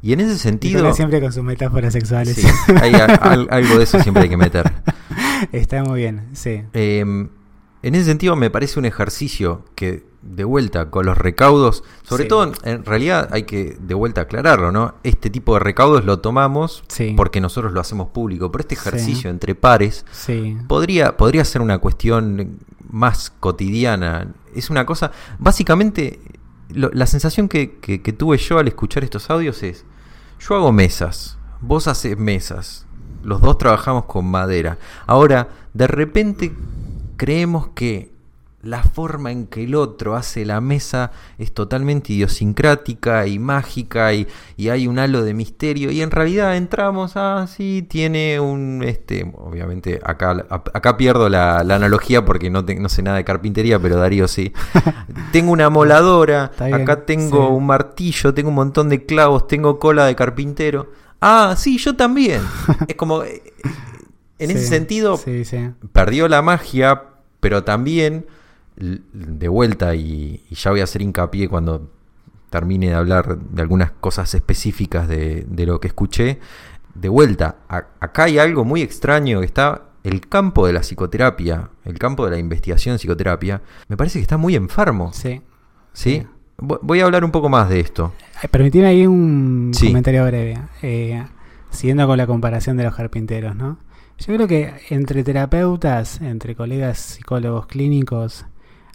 [0.00, 0.94] Y en ese sentido...
[0.94, 2.36] Siempre con sus metáforas sexuales.
[2.36, 2.46] Sí,
[2.80, 4.72] hay al- algo de eso siempre hay que meter.
[5.52, 6.62] Está muy bien, sí.
[6.72, 7.26] Eh,
[7.82, 12.28] en ese sentido me parece un ejercicio que de vuelta con los recaudos, sobre Sí.
[12.28, 14.94] todo en, realidad hay que de vuelta aclararlo, ¿no?
[15.04, 17.14] Este tipo de recaudos lo tomamos Sí.
[17.16, 18.80] porque nosotros lo hacemos público, pero este Sí.
[18.88, 20.04] ejercicio entre pares
[20.66, 22.58] podría, podría ser una cuestión
[22.90, 24.28] más cotidiana.
[24.54, 26.18] Es una cosa, básicamente,
[26.74, 29.84] lo- la sensación que, que- que tuve yo al escuchar estos audios es,
[30.40, 32.86] yo hago mesas, vos haces mesas,
[33.22, 34.78] los dos trabajamos con madera.
[35.06, 36.52] Ahora, de repente
[37.18, 38.16] creemos que
[38.60, 44.26] la forma en que el otro hace la mesa es totalmente idiosincrática y mágica y,
[44.56, 49.30] y hay un halo de misterio y en realidad entramos, ah, sí, tiene un, este,
[49.36, 53.78] obviamente acá, acá pierdo la, la analogía porque no, te- no sé nada de carpintería,
[53.78, 54.52] pero Darío sí.
[55.32, 57.52] tengo una moladora, bien, acá tengo sí.
[57.52, 60.90] un martillo, tengo un montón de clavos, tengo cola de carpintero.
[61.20, 62.42] Ah, sí, yo también.
[62.88, 63.22] es como,
[64.38, 65.70] eh, en ese sentido, Sí, sí.
[65.92, 67.02] perdió la magia,
[67.40, 68.26] pero también,
[68.76, 71.90] de vuelta, y, y ya voy a hacer hincapié cuando
[72.50, 76.38] termine de hablar de algunas cosas específicas de, de lo que escuché,
[76.94, 79.82] de vuelta, a- acá hay algo muy extraño que está...
[80.04, 84.22] El campo de la psicoterapia, el campo de la investigación en psicoterapia, me parece que
[84.22, 85.12] está muy enfermo.
[85.12, 85.42] Sí.
[85.92, 86.24] ¿sí?
[86.56, 88.14] Vo- Voy a hablar un poco más de esto.
[88.40, 90.56] Ay, Permitime ahí un comentario breve.
[90.82, 91.22] Eh,
[91.70, 93.78] siguiendo con la comparación de los carpinteros, ¿no?
[94.18, 98.46] Yo creo que entre terapeutas, entre colegas psicólogos clínicos,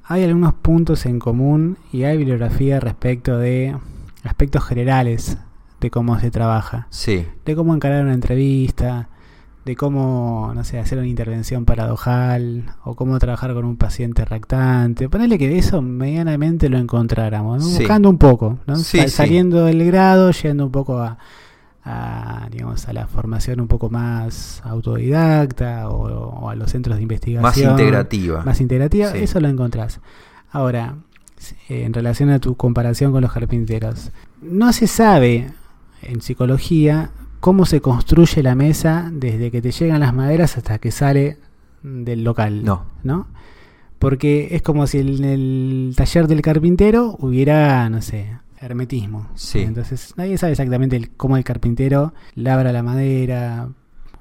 [0.03, 3.75] hay algunos puntos en común y hay bibliografía respecto de
[4.23, 5.37] aspectos generales
[5.79, 6.87] de cómo se trabaja.
[6.89, 9.09] Sí, De cómo encarar una entrevista,
[9.65, 15.07] de cómo, no sé, hacer una intervención paradojal, o cómo trabajar con un paciente reactante.
[15.07, 17.69] Ponerle que eso medianamente lo encontráramos, ¿no?
[17.69, 17.79] Sí.
[17.79, 18.75] buscando un poco, ¿no?
[18.75, 19.07] Sí.
[19.07, 21.17] saliendo del grado, yendo un poco a,
[21.85, 27.03] a, digamos, a la formación un poco más autodidacta o, o a los centros de
[27.03, 27.41] investigación.
[27.43, 28.43] más integrativa.
[28.43, 29.19] Más integrativa, Sí.
[29.19, 29.99] eso lo encontrás.
[30.51, 30.95] Ahora,
[31.67, 34.11] en relación a tu comparación con los carpinteros,
[34.41, 35.51] no se sabe
[36.01, 37.09] en psicología
[37.39, 41.37] cómo se construye la mesa desde que te llegan las maderas hasta que sale
[41.81, 42.63] del local.
[42.63, 42.85] No.
[43.03, 43.27] ¿no?
[43.99, 49.29] Porque es como si en el taller del carpintero hubiera, no sé, hermetismo.
[49.35, 49.59] Sí.
[49.59, 53.69] Entonces nadie sabe exactamente el- cómo el carpintero labra la madera,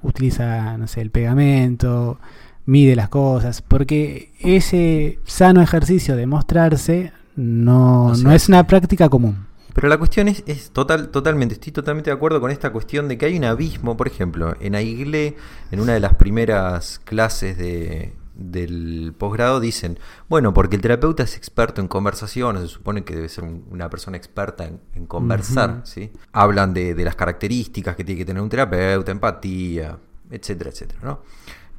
[0.01, 2.19] utiliza, no sé, el pegamento,
[2.65, 9.47] mide las cosas, porque ese sano ejercicio de mostrarse no, No es una práctica común.
[9.73, 13.17] Pero la cuestión es, es total, totalmente, estoy totalmente de acuerdo con esta cuestión de
[13.17, 15.35] que hay un abismo, por ejemplo, en Aigle,
[15.71, 21.37] en una de las primeras clases de, del posgrado, dicen, bueno, porque el terapeuta es
[21.37, 25.81] experto en conversaciones, se supone que debe ser un- una persona experta en, en conversar.
[25.85, 26.11] ¿sí?
[26.31, 29.97] Hablan de, de las características que tiene que tener un terapeuta, empatía,
[30.31, 31.19] etcétera, etcétera, ¿no?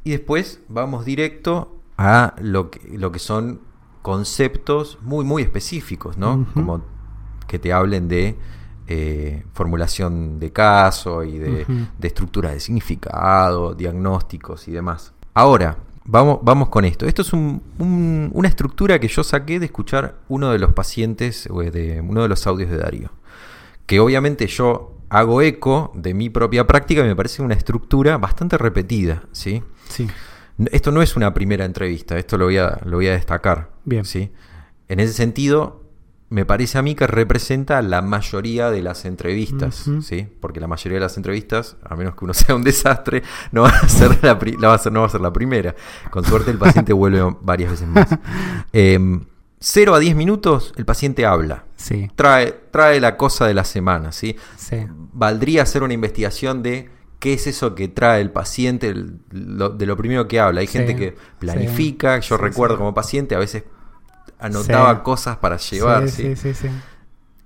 [0.05, 3.61] Y después vamos directo a lo que, lo que son
[4.03, 6.47] conceptos muy, muy específicos, ¿no?
[6.55, 6.85] Como
[7.49, 8.37] que te hablen de
[8.87, 11.67] eh, formulación de caso y de,
[11.99, 15.13] de estructura de significado, diagnósticos y demás.
[15.33, 17.07] Ahora, vamos, vamos con esto.
[17.07, 21.49] Esto es un- un- una estructura que yo saqué de escuchar uno de los pacientes,
[21.51, 23.11] o de uno de los audios de Darío.
[23.87, 28.57] Que obviamente yo hago eco de mi propia práctica y me parece una estructura bastante
[28.59, 29.63] repetida, ¿sí?
[29.89, 30.09] Sí.
[30.73, 33.71] Esto no es una primera entrevista, esto lo voy a, lo voy a destacar.
[33.85, 34.05] Bien.
[34.05, 34.31] ¿sí?
[34.89, 35.84] En ese sentido,
[36.35, 39.89] me parece a mí que representa la mayoría de las entrevistas.
[40.03, 40.27] ¿sí?
[40.41, 43.23] Porque la mayoría de las entrevistas, a menos que uno sea un desastre,
[43.53, 45.33] no va a ser la, pri- la va a ser, no va a ser la
[45.33, 45.77] primera.
[46.11, 48.09] Con suerte el paciente vuelve varias veces más.
[48.73, 49.25] Em,
[49.61, 51.65] 0 a 10 minutos el paciente habla.
[51.77, 54.37] Sí, Trae, trae la cosa de la semana, ¿sí?
[54.57, 54.87] sí.
[55.13, 59.87] Valdría hacer una investigación de qué es eso que trae el paciente, el- lo- de
[59.87, 60.61] lo primero que habla.
[60.63, 63.63] Hay Sí, gente que planifica, yo recuerdo como paciente, a veces
[64.39, 65.01] anotaba Sí.
[65.05, 66.09] cosas para llevar.
[66.09, 66.37] sí, ¿sí?
[66.37, 66.75] sí, sí, sí.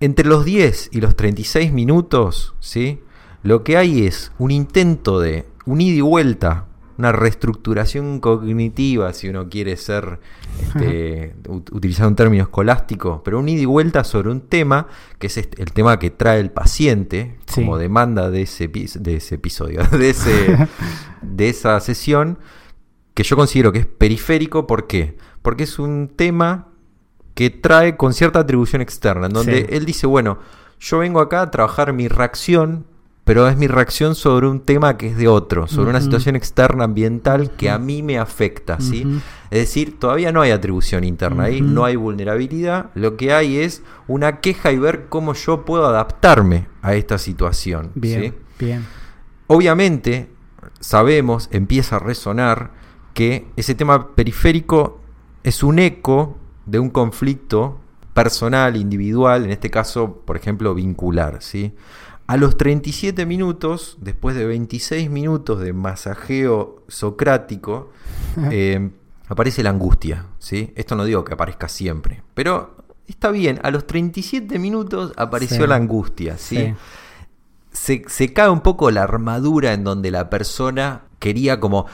[0.00, 3.00] Entre los 10 y los 36 minutos, ¿sí?
[3.42, 6.66] Lo que hay es un intento de un ida y vuelta,
[6.98, 10.18] una reestructuración cognitiva, si uno quiere ser,
[10.60, 15.28] este, ut- utilizar un término escolástico, pero un ida y vuelta sobre un tema, que
[15.28, 19.82] es este- el tema que trae el paciente, como demanda de ese, de ese episodio,
[19.92, 20.68] de, ese,
[21.22, 22.38] de esa sesión,
[23.14, 25.16] que yo considero que es periférico, ¿por qué?
[25.42, 26.68] Porque es un tema
[27.34, 29.66] que trae con cierta atribución externa, en donde Sí.
[29.70, 30.38] él dice, bueno,
[30.80, 32.84] yo vengo acá a trabajar mi reacción,
[33.24, 36.84] pero es mi reacción sobre un tema que es de otro, sobre una situación externa
[36.84, 39.06] ambiental que a mí me afecta, ¿sí?
[39.50, 43.82] Es decir, todavía no hay atribución interna ahí, no hay vulnerabilidad, lo que hay es
[44.06, 48.32] una queja y ver cómo yo puedo adaptarme a esta situación, Bien, ¿sí?
[48.64, 48.86] bien.
[49.46, 50.28] Obviamente,
[50.80, 52.70] sabemos, empieza a resonar
[53.14, 54.97] que ese tema periférico
[55.48, 56.36] es un eco
[56.66, 57.80] de un conflicto
[58.12, 61.74] personal, individual, en este caso, por ejemplo, vincular, ¿sí?
[62.26, 67.90] A los 37 minutos, después de 26 minutos de masajeo socrático,
[68.50, 68.90] eh,
[69.28, 70.72] aparece la angustia, ¿sí?
[70.76, 72.76] Esto no digo que aparezca siempre, pero
[73.06, 75.66] está bien, a los 37 minutos apareció Sí.
[75.66, 76.56] la angustia, ¿sí?
[76.56, 76.74] Sí.
[77.72, 81.86] se, se cae un poco la armadura en donde la persona quería como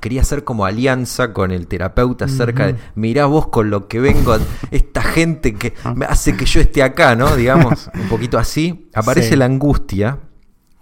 [0.00, 4.36] quería hacer como alianza con el terapeuta acerca de mirá vos con lo que vengo
[4.70, 5.94] esta gente que Ah.
[5.94, 9.36] me hace que yo esté acá no digamos un poquito así aparece Sí.
[9.36, 10.18] la angustia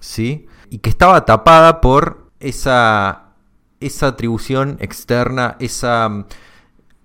[0.01, 3.35] sí y que estaba tapada por esa
[3.81, 6.25] esa atribución externa esa mm,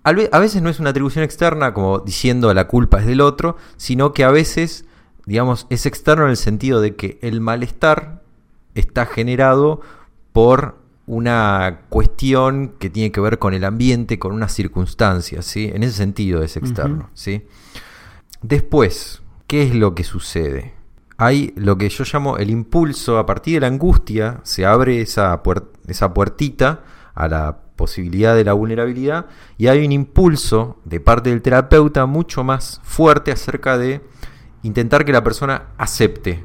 [0.04, 4.12] a veces no es una atribución externa como diciendo la culpa es del otro, sino
[4.12, 4.84] que a veces,
[5.24, 8.22] digamos, es externo en el sentido de que el malestar
[8.74, 9.80] está generado
[10.34, 15.70] por una cuestión que tiene que ver con el ambiente, con unas circunstancias, ¿sí?
[15.72, 17.10] En ese sentido es externo.
[17.14, 17.46] ¿sí?
[18.42, 20.74] Después, ¿qué es lo que sucede?
[21.16, 25.42] Hay lo que yo llamo el impulso, a partir de la angustia, se abre esa,
[25.42, 26.82] puer- esa puertita
[27.14, 29.26] a la posibilidad de la vulnerabilidad
[29.58, 34.00] y hay un impulso de parte del terapeuta mucho más fuerte acerca de
[34.62, 36.44] intentar que la persona acepte.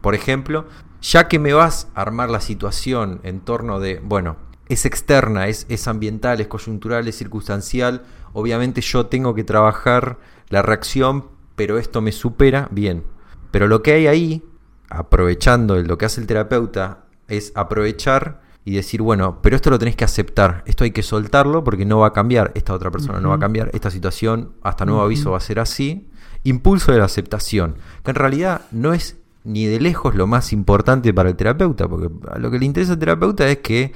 [0.00, 0.66] Por ejemplo,
[1.02, 4.36] ya que me vas a armar la situación en torno de, bueno,
[4.68, 10.18] es externa, es, es ambiental, es coyuntural, es circunstancial, obviamente yo tengo que trabajar
[10.48, 13.04] la reacción, pero esto me supera, bien.
[13.50, 14.44] Pero lo que hay ahí,
[14.90, 19.94] aprovechando lo que hace el terapeuta, es aprovechar y decir, bueno, pero esto lo tenés
[19.94, 23.28] que aceptar, esto hay que soltarlo porque no va a cambiar, esta otra persona no
[23.28, 26.10] va a cambiar, esta situación hasta nuevo aviso va a ser así.
[26.42, 31.14] Impulso de la aceptación, que en realidad no es ni de lejos lo más importante
[31.14, 33.92] para el terapeuta, porque a lo que le interesa al terapeuta es que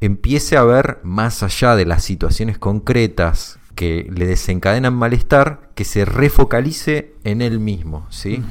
[0.00, 6.06] empiece a ver más allá de las situaciones concretas que le desencadenan malestar, que se
[6.06, 8.42] refocalice en él mismo, ¿sí?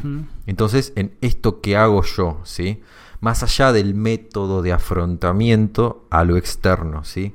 [0.46, 2.82] Entonces, en esto que hago yo, ¿sí?
[3.22, 7.34] Más allá del método de afrontamiento a lo externo, ¿sí?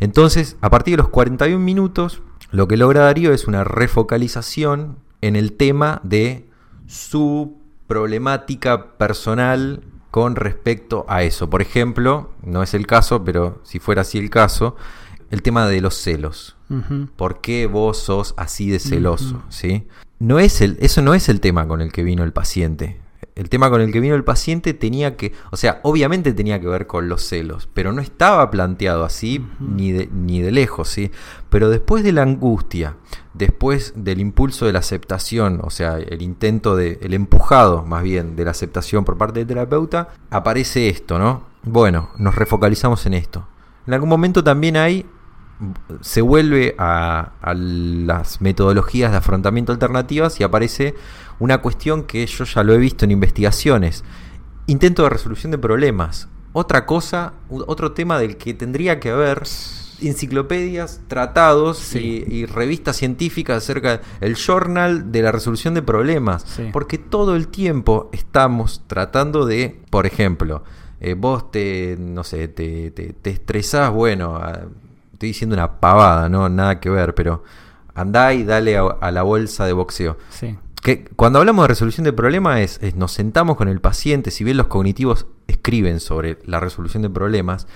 [0.00, 5.36] Entonces, a partir de los 41 minutos, lo que logra Darío es una refocalización en
[5.36, 6.46] el tema de
[6.86, 7.59] su
[7.90, 9.82] problemática personal
[10.12, 11.50] con respecto a eso.
[11.50, 14.76] Por ejemplo, no es el caso, pero si fuera así el caso,
[15.32, 16.56] el tema de los celos.
[17.16, 19.42] ¿Por qué vos sos así de celoso?
[19.48, 19.88] ¿sí?
[20.20, 23.00] No es el, eso no es el tema con el que vino el paciente.
[23.40, 26.66] El tema con el que vino el paciente tenía que, o sea, obviamente tenía que
[26.66, 31.10] ver con los celos, pero no estaba planteado así ni, de, ni de lejos, ¿sí?
[31.48, 32.96] Pero después de la angustia,
[33.32, 38.36] después del impulso de la aceptación, o sea, el intento de, el empujado más bien
[38.36, 41.44] de la aceptación por parte del terapeuta, aparece esto, ¿no?
[41.62, 43.48] Bueno, nos refocalizamos en esto.
[43.86, 45.06] En algún momento también hay
[46.00, 50.94] se vuelve a, a las metodologías de afrontamiento alternativas y aparece
[51.40, 54.04] una cuestión que yo ya lo he visto en investigaciones.
[54.68, 56.28] Intento de resolución de problemas.
[56.52, 59.42] Otra cosa, otro tema del que tendría que haber
[60.02, 62.24] enciclopedias, tratados Sí.
[62.26, 66.42] y, y revistas científicas acerca del journal de la resolución de problemas.
[66.46, 66.68] Sí.
[66.72, 70.64] Porque todo el tiempo estamos tratando de, por ejemplo,
[71.00, 74.60] eh, vos te, no sé, te, te, te estresás, bueno, a-
[75.12, 77.44] estoy diciendo una pavada, no nada que ver, pero
[77.94, 80.16] andá y dale a, a la bolsa de boxeo.
[80.30, 80.56] Sí.
[80.82, 84.44] Que cuando hablamos de resolución de problemas es, es, nos sentamos con el paciente, si
[84.44, 87.66] bien los cognitivos escriben sobre la resolución de problemas,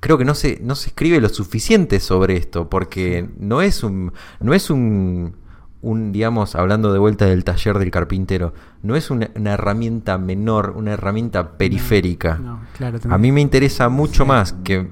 [0.00, 4.12] creo que no se, no se escribe lo suficiente sobre esto, porque no es un,
[4.40, 5.36] no es un,
[5.82, 10.74] un, digamos, hablando de vuelta del taller del carpintero, no es una, una herramienta menor,
[10.76, 12.38] una herramienta periférica.
[12.38, 14.88] No, claro, A mí me interesa mucho más que,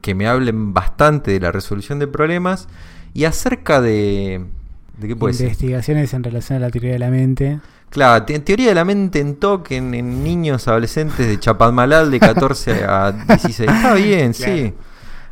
[0.00, 2.68] que me hablen bastante de la resolución de problemas
[3.12, 4.46] y acerca de...
[4.98, 5.46] ¿De qué puede ser?
[5.46, 7.60] Investigaciones en relación a la teoría de la mente.
[7.90, 12.18] Claro, te- teoría de la mente en toque en, en niños adolescentes de Chapadmalal de
[12.20, 13.70] 14 a 16.
[13.70, 14.42] Está bien, sí.
[14.42, 14.72] Claro.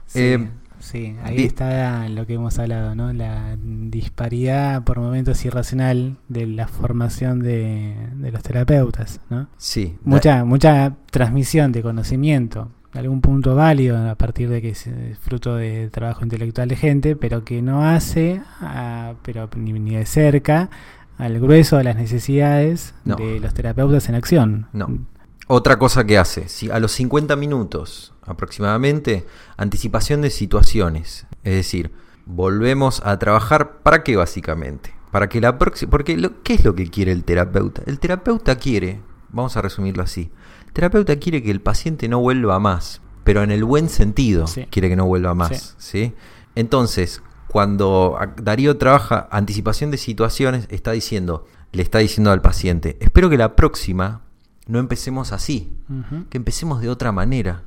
[0.07, 0.49] Sí, Eh,
[0.79, 3.13] sí, ahí está lo que hemos hablado, ¿no?
[3.13, 9.49] La disparidad por momentos irracional de la formación de, de los terapeutas, ¿no?
[9.57, 9.97] sí.
[10.05, 14.89] Mucha, mucha transmisión de conocimiento, algún punto válido a partir de que es
[15.21, 20.07] fruto de trabajo intelectual de gente, pero que no hace, ah, pero ni, ni de
[20.07, 20.71] cerca,
[21.19, 23.17] al grueso de las necesidades No.
[23.17, 24.67] de los terapeutas en acción.
[24.73, 24.89] No.
[25.47, 29.27] Otra cosa que hace, si a los 50 minutos aproximadamente,
[29.57, 31.27] anticipación de situaciones.
[31.43, 31.93] Es decir,
[32.27, 34.95] volvemos a trabajar, ¿para qué básicamente?
[35.11, 35.91] Para que la próxima...
[35.91, 37.83] Porque, lo, ¿qué es lo que quiere el terapeuta?
[37.87, 40.31] El terapeuta quiere, vamos a resumirlo así,
[40.75, 44.67] terapeuta quiere que el paciente no vuelva más, pero en el buen sentido Sí.
[44.71, 45.75] quiere que no vuelva más.
[45.79, 46.13] ¿sí?
[46.55, 53.31] Entonces, cuando Darío trabaja anticipación de situaciones, está diciendo, le está diciendo al paciente, espero
[53.31, 54.23] que la próxima
[54.67, 55.73] no empecemos así,
[56.31, 57.63] que empecemos de otra manera.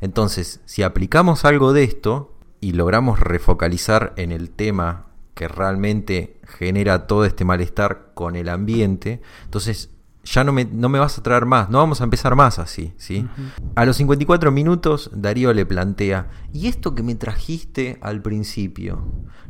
[0.00, 7.06] Entonces, si aplicamos algo de esto y logramos refocalizar en el tema que realmente genera
[7.06, 9.90] todo este malestar con el ambiente, entonces
[10.24, 12.92] ya no me, no me vas a traer más, no vamos a empezar más así,
[12.96, 13.26] ¿sí?
[13.74, 19.04] A los 54 minutos, Darío le plantea, ¿y esto que me trajiste al principio,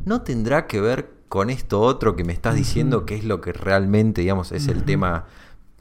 [0.05, 3.53] no tendrá que ver con esto otro que me estás diciendo que es lo que
[3.53, 5.25] realmente, digamos, es el tema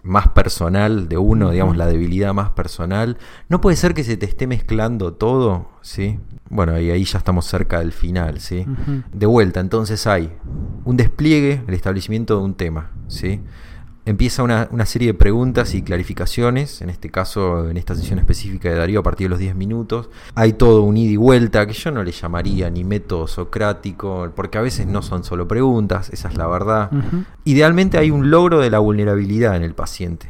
[0.05, 3.17] más personal de uno, digamos, la debilidad más personal?
[3.49, 5.71] ¿No puede ser que se te esté mezclando todo?
[5.81, 6.19] ¿Sí?
[6.51, 8.67] Bueno, y ahí ya estamos cerca del final, ¿sí?
[9.13, 10.31] De vuelta, entonces hay
[10.85, 13.41] un despliegue, el establecimiento de un tema, ¿sí?
[14.07, 18.69] Empieza una, una serie de preguntas y clarificaciones, en este caso, en esta sesión específica
[18.69, 20.11] de Darío, a partir de los 10 minutos.
[20.35, 24.59] Hay todo un ida y vuelta, que yo no le llamaría ni método socrático, porque
[24.59, 26.91] a veces no son solo preguntas, esa es la verdad.
[27.45, 30.29] Idealmente hay un logro de la vulnerabilidad en el paciente.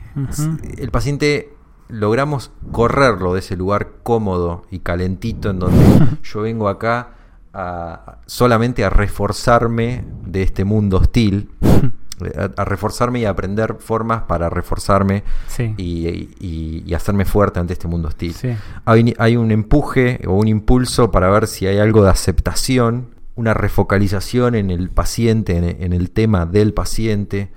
[0.79, 1.55] El paciente
[1.89, 5.85] logramos correrlo de ese lugar cómodo y calentito en donde
[6.22, 7.11] yo vengo acá
[7.53, 11.51] a, solamente a reforzarme de este mundo hostil,
[12.37, 15.75] a, a reforzarme y a aprender formas para reforzarme Sí.
[15.77, 16.09] y,
[16.41, 18.35] y- y hacerme fuerte ante este mundo hostil.
[18.35, 18.51] Sí.
[18.85, 23.53] Hay, hay un empuje o un impulso para ver si hay algo de aceptación, una
[23.55, 27.51] refocalización en el paciente, en, en el tema del paciente.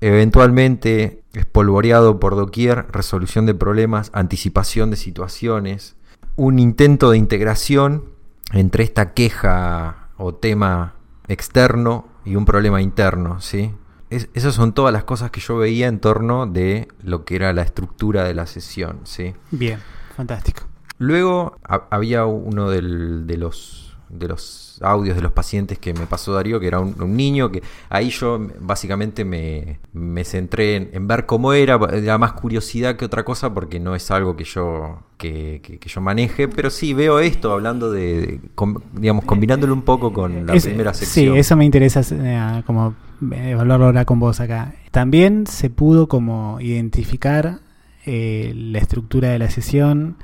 [0.00, 5.96] Eventualmente, espolvoreado por doquier, resolución de problemas, anticipación de situaciones,
[6.36, 8.04] un intento de integración
[8.52, 10.96] entre esta queja o tema
[11.28, 13.72] externo y un problema interno, ¿sí?
[14.12, 17.52] Es- esas son todas las cosas que yo veía en torno de lo que era
[17.52, 19.34] la estructura de la sesión, ¿sí?
[19.50, 19.78] Bien,
[20.16, 20.62] fantástico.
[20.98, 26.06] Luego ha- había uno del- de los de los audios de los pacientes que me
[26.06, 30.90] pasó Darío, que era un, un niño, que ahí yo básicamente me, me centré en,
[30.92, 34.44] en ver cómo era, era más curiosidad que otra cosa, porque no es algo que
[34.44, 39.24] yo, que, que- que yo maneje, pero sí veo esto hablando de, de- com- digamos,
[39.24, 41.34] combinándolo un poco con la Es- primera sección.
[41.34, 42.94] Sí, eso me interesa eh, como
[43.32, 44.74] eh, evaluarlo ahora con vos acá.
[44.90, 47.60] También se pudo como identificar
[48.04, 50.16] eh, la estructura de la sesión,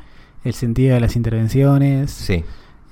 [0.44, 2.44] el sentido de las intervenciones, Sí,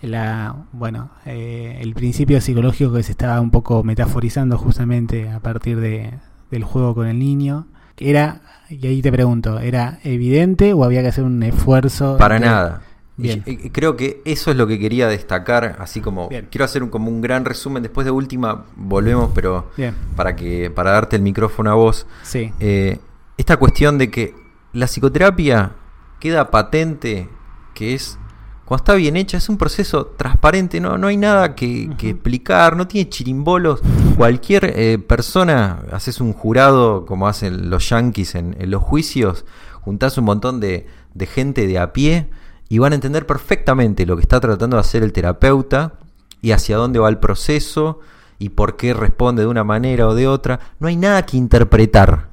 [0.02, 5.80] la bueno eh, el principio psicológico que se estaba un poco metaforizando justamente a partir
[5.80, 6.14] de,
[6.50, 7.66] del juego con el niño.
[7.98, 12.16] Era, y ahí te pregunto, ¿era evidente o había que hacer un esfuerzo?
[12.18, 12.82] para de- nada.
[13.18, 13.42] Bien.
[13.46, 16.48] y creo que eso es lo que quería destacar, así como Bien.
[16.50, 17.82] quiero hacer un, como un gran resumen.
[17.82, 22.52] Después de última volvemos, pero Bien, para que para darte el micrófono a vos, sí.
[22.60, 22.98] eh,
[23.38, 24.34] esta cuestión de que
[24.74, 25.72] la psicoterapia
[26.20, 27.30] queda patente,
[27.72, 28.18] que es
[28.66, 32.88] cuando está bien hecha, es un proceso transparente, no, no hay nada que, explicar, no
[32.88, 33.80] tiene chirimbolos.
[34.16, 39.44] Cualquier eh, persona, haces un jurado como hacen los yankees en, en los juicios,
[39.82, 42.28] juntás un montón de, de gente de a pie
[42.68, 45.94] y van a entender perfectamente lo que está tratando de hacer el terapeuta
[46.42, 48.00] y hacia dónde va el proceso
[48.38, 50.60] y por qué responde de una manera o de otra.
[50.78, 52.30] No hay nada que interpretar.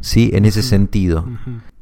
[0.00, 0.30] ¿sí?
[0.34, 1.26] En ese sentido.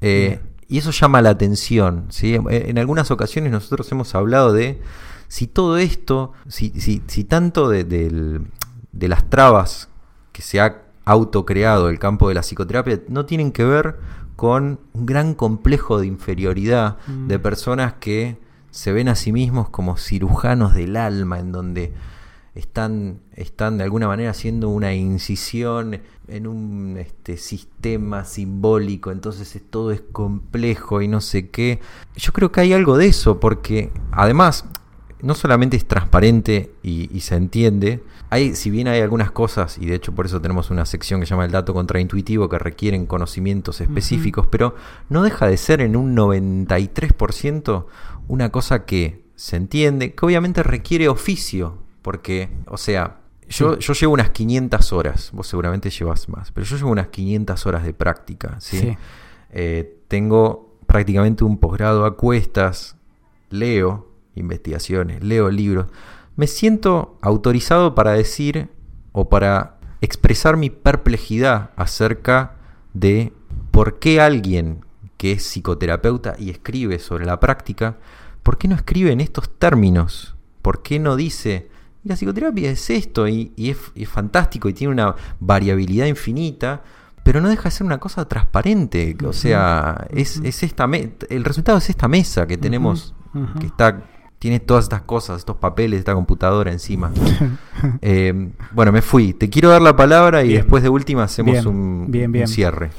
[0.01, 2.35] Eh, y eso llama la atención, ¿sí?
[2.51, 4.81] En- algunas ocasiones nosotros hemos hablado de
[5.29, 9.89] si todo esto, si, si, si tanto de, de las trabas
[10.33, 13.97] que se ha autocreado el campo de la psicoterapia no tienen que ver
[14.37, 17.29] con un gran complejo de inferioridad Mm.
[17.29, 18.39] de personas que
[18.71, 21.93] se ven a sí mismos como cirujanos del alma, en donde
[22.55, 29.62] están, están de alguna manera haciendo una incisión en un este, sistema simbólico, entonces es-
[29.70, 31.81] todo es complejo y no sé qué.
[32.16, 34.64] Yo creo que hay algo de eso, porque además
[35.20, 39.87] no solamente es transparente y, y se entiende, hay, si bien hay algunas cosas, y
[39.87, 43.07] de hecho por eso tenemos una sección que se llama el dato contraintuitivo, que requieren
[43.07, 44.75] conocimientos específicos, pero
[45.09, 47.87] no deja de ser en un 93%
[48.29, 54.12] una cosa que se entiende, que obviamente requiere oficio, porque, o sea, yo, yo llevo
[54.12, 58.57] unas 500 horas, vos seguramente llevas más, pero yo llevo unas 500 horas de práctica,
[58.61, 58.78] ¿sí?
[58.78, 58.97] Sí.
[59.51, 62.97] Eh, tengo prácticamente un posgrado a cuestas,
[63.51, 65.86] leo investigaciones, leo libros.
[66.36, 68.68] Me siento autorizado para decir
[69.12, 72.57] o para expresar mi perplejidad acerca
[72.92, 73.32] de
[73.70, 74.84] por qué alguien
[75.16, 77.99] que es psicoterapeuta y escribe sobre la práctica,
[78.42, 80.34] ¿por qué no escribe en estos términos?
[80.62, 81.74] ¿Por qué no dice, "Y
[82.05, 86.83] la psicoterapia es esto y, y es, fantástico y tiene una variabilidad infinita?
[87.23, 89.17] Pero no deja de ser una cosa transparente.
[89.27, 90.85] O sea, es, es esta
[91.31, 93.15] el resultado es esta mesa que tenemos,
[93.59, 94.03] que está,
[94.39, 97.11] tiene todas estas cosas, estos papeles, esta computadora encima.
[98.01, 99.35] Eh, bueno, me fui.
[99.35, 100.61] Te quiero dar la palabra y Bien.
[100.63, 102.91] después de última hacemos Bien, un, bien, un cierre.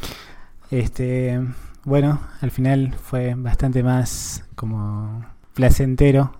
[0.70, 1.42] Este,
[1.86, 5.26] bueno, al final fue bastante más como
[5.56, 6.34] placentero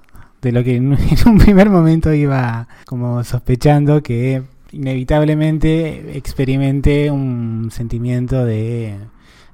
[0.46, 8.46] de lo que en, un primer momento iba como sospechando que inevitablemente experimenté un sentimiento
[8.46, 8.98] de,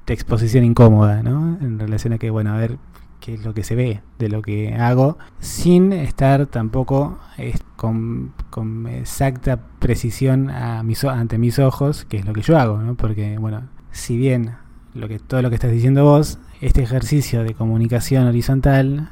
[0.07, 1.57] exposición incómoda, ¿no?
[1.61, 2.77] En relación a que, bueno, a ver
[3.21, 7.17] qué es lo que se ve de lo que hago, sin estar tampoco
[7.77, 8.33] con,
[8.89, 12.95] exacta precisión ante mis ojos, que es lo que yo hago, ¿no?
[12.95, 14.55] Porque, bueno, si bien
[14.93, 19.11] lo que, todo lo que estás diciendo vos, este ejercicio de comunicación horizontal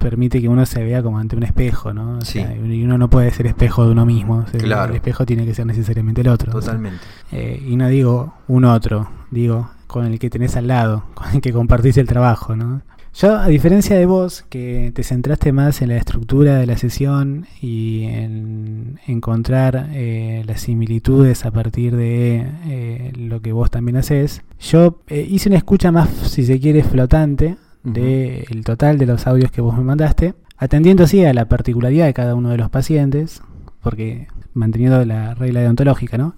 [0.00, 2.18] permite que uno se vea como ante un espejo, ¿no?
[2.18, 2.40] O Sí.
[2.40, 4.44] sea, y uno no puede ser espejo de uno mismo.
[4.46, 4.90] o sea, Claro.
[4.90, 6.50] El espejo tiene que ser necesariamente el otro.
[6.50, 7.04] o sea, Totalmente.
[7.30, 11.40] eh, y no digo un otro, digo con el que tenés al lado, con el
[11.40, 12.82] que compartís el trabajo, ¿no?
[13.12, 17.46] Yo, a diferencia de vos, que te centraste más en la estructura de la sesión
[17.60, 24.42] y en encontrar eh, las similitudes a partir de eh, lo que vos también haces,
[24.60, 29.50] yo eh, hice una escucha más, si se quiere, flotante del total de los audios
[29.50, 33.42] que vos me mandaste, atendiendo así a la particularidad de cada uno de los pacientes,
[33.82, 36.34] porque manteniendo la regla deontológica, ¿no?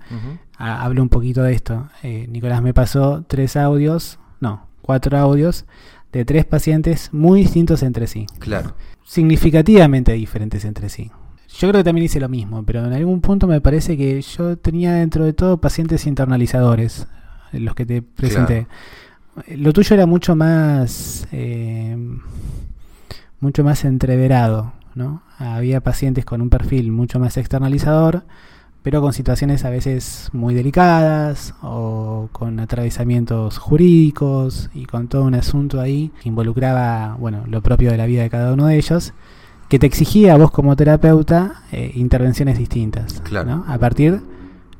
[0.56, 1.88] Hablo un poquito de esto.
[2.02, 5.64] Eh, Nicolás me pasó tres audios, no, cuatro audios
[6.12, 8.74] de tres pacientes muy distintos entre sí, Claro.
[9.04, 11.10] significativamente diferentes entre sí.
[11.58, 14.56] Yo creo que también hice lo mismo, pero en algún punto me parece que yo
[14.56, 17.06] tenía dentro de todo pacientes internalizadores,
[17.52, 18.66] los que te presenté.
[19.56, 21.96] Lo tuyo era mucho más, eh,
[23.40, 25.22] mucho más entreverado, ¿no?
[25.38, 28.24] Había pacientes con un perfil mucho más externalizador,
[28.82, 35.34] pero con situaciones a veces muy delicadas o con atravesamientos jurídicos y con todo un
[35.34, 39.14] asunto ahí que involucraba, bueno, lo propio de la vida de cada uno de ellos,
[39.68, 43.48] que te exigía a vos como terapeuta eh, intervenciones distintas, Claro.
[43.56, 43.64] ¿no?
[43.66, 44.20] A partir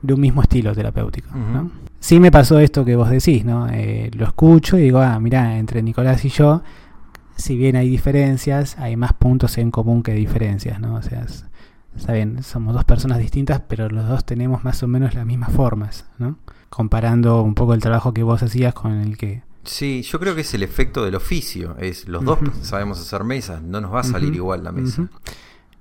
[0.03, 1.31] de un mismo estilo terapéutico.
[1.35, 1.71] ¿no?
[2.03, 3.69] Sí me pasó esto que vos decís, ¿no?
[3.71, 6.63] Eh, lo escucho y digo, ah, mirá, entre Nicolás y yo,
[7.37, 10.97] si bien hay diferencias, hay más puntos en común que diferencias, ¿no?
[10.97, 11.45] O sea, es-
[11.97, 15.53] está bien, somos dos personas distintas, pero los dos tenemos más o menos las mismas
[15.53, 16.39] formas, ¿no?
[16.71, 19.43] Comparando un poco el trabajo que vos hacías con el que...
[19.63, 21.77] Sí, yo creo que es el efecto del oficio.
[21.79, 22.51] Es los dos Ujú.
[22.63, 25.07] sabemos hacer mesas, no nos va a salir igual la mesa.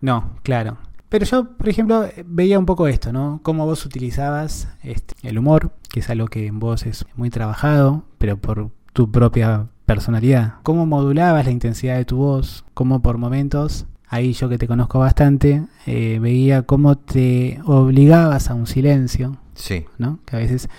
[0.02, 0.78] No, claro.
[1.12, 3.42] Pero yo, por ejemplo, veía un poco esto, ¿no?
[3.44, 8.06] Cómo vos utilizabas este, el humor, que es algo que en vos es muy trabajado,
[8.18, 10.54] pero por tu propia personalidad.
[10.64, 15.00] Cómo modulabas la intensidad de tu voz, cómo por momentos, ahí yo que te conozco
[15.00, 20.20] bastante, eh, veía cómo te obligabas a un silencio, Sí, ¿no?
[20.26, 20.70] Que a veces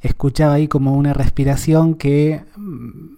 [0.00, 2.42] escuchaba ahí como una respiración que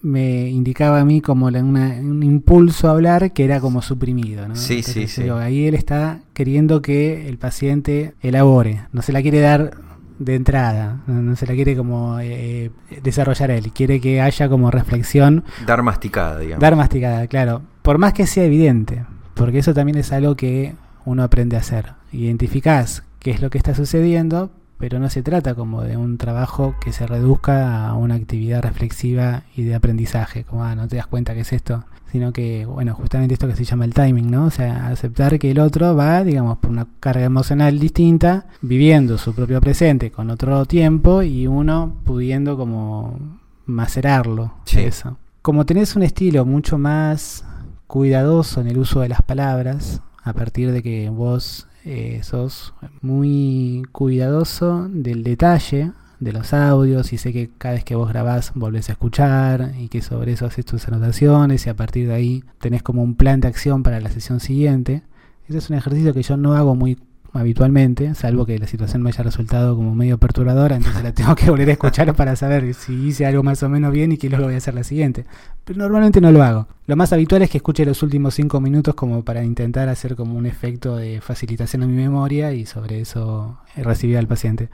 [0.03, 1.61] me indicaba a mí como una-
[2.01, 4.57] un impulso a hablar que era como suprimido, ¿no?
[4.57, 5.22] Sí, sí, sí.
[5.24, 9.72] digo, ahí él está queriendo que el paciente elabore, no se la quiere dar
[10.18, 12.70] de entrada, no, no se la quiere como eh,
[13.03, 16.61] desarrollar él, quiere que haya como reflexión, dar masticada, digamos.
[16.61, 19.05] dar masticada, claro, por más que sea evidente,
[19.35, 20.74] porque eso también es algo que
[21.07, 24.51] uno aprende a hacer, identificás qué es lo que está sucediendo,
[24.81, 29.43] pero no se trata como de un trabajo que se reduzca a una actividad reflexiva
[29.55, 32.95] y de aprendizaje, como ah, no te das cuenta que es esto, sino que, bueno,
[32.95, 34.47] justamente esto que se llama el timing, ¿no?
[34.47, 39.35] O sea, aceptar que el otro va, digamos, por una carga emocional distinta, viviendo su
[39.35, 43.18] propio presente con otro tiempo y uno pudiendo como
[43.66, 44.55] macerarlo.
[44.74, 45.18] Eso.
[45.43, 47.45] Como tenés un estilo mucho más
[47.87, 53.83] cuidadoso en el uso de las palabras, a partir de que vos eh, sos muy
[53.93, 58.91] cuidadoso del detalle de los audios y sé que cada vez que vos grabás volvés
[58.91, 62.83] a escuchar y que sobre eso haces tus anotaciones y a partir de ahí tenés
[62.83, 65.03] como un plan de acción para la sesión siguiente.
[65.49, 66.99] Ese es un ejercicio que yo no hago muy
[67.33, 71.51] habitualmente, salvo que la situación me haya resultado como medio perturbadora, entonces la tengo que
[71.51, 74.47] volver a escuchar para saber si hice algo más o menos bien y qué luego
[74.47, 75.24] voy a hacer la siguiente.
[75.64, 76.66] Pero normalmente no lo hago.
[76.87, 80.37] Lo más habitual es que escuche los últimos cinco minutos como para intentar hacer como
[80.37, 84.68] un efecto de facilitación en mi memoria y sobre eso recibir al paciente.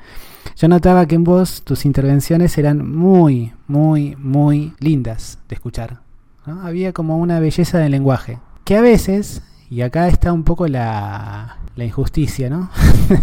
[0.57, 6.01] Yo notaba que en vos tus intervenciones eran muy, muy, muy lindas de escuchar.
[6.45, 11.59] Había como una belleza del lenguaje, que a veces, y acá está un poco la,
[11.77, 12.71] la injusticia, ¿no?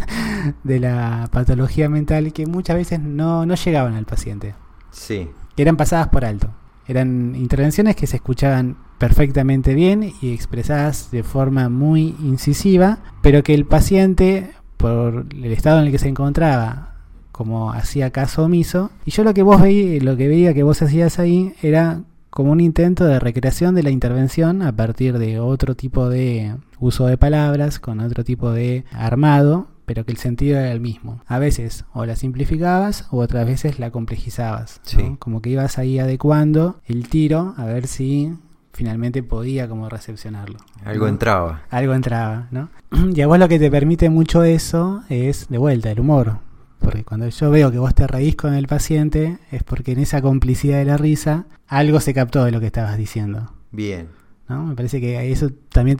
[0.63, 4.55] de la patología mental que muchas veces no, no llegaban al paciente.
[4.91, 5.29] Sí.
[5.57, 6.49] Eran pasadas por alto.
[6.87, 13.53] Eran intervenciones que se escuchaban perfectamente bien y expresadas de forma muy incisiva, pero que
[13.53, 16.95] el paciente, por el estado en el que se encontraba,
[17.31, 20.81] como hacía caso omiso, y yo lo que vos veía, lo que veía que vos
[20.81, 22.01] hacías ahí era
[22.33, 27.05] como un intento de recreación de la intervención a partir de otro tipo de uso
[27.05, 31.21] de palabras, con otro tipo de armado, pero que el sentido era el mismo.
[31.27, 34.81] A veces o la simplificabas o otras veces la complejizabas.
[35.19, 38.33] Como que ibas ahí adecuando el tiro a ver si
[38.71, 40.57] finalmente podía como recepcionarlo.
[40.83, 41.61] Algo entraba.
[41.69, 42.69] Algo entraba, ¿no?
[43.13, 46.39] Y a vos lo que te permite mucho eso es, de vuelta, el humor.
[46.83, 50.21] Porque cuando yo veo que vos te reís con el paciente, es porque en esa
[50.21, 53.53] complicidad de la risa, algo se captó de lo que estabas diciendo.
[53.71, 54.09] Bien.
[54.49, 54.65] ¿no?
[54.65, 55.97] Me parece que eso también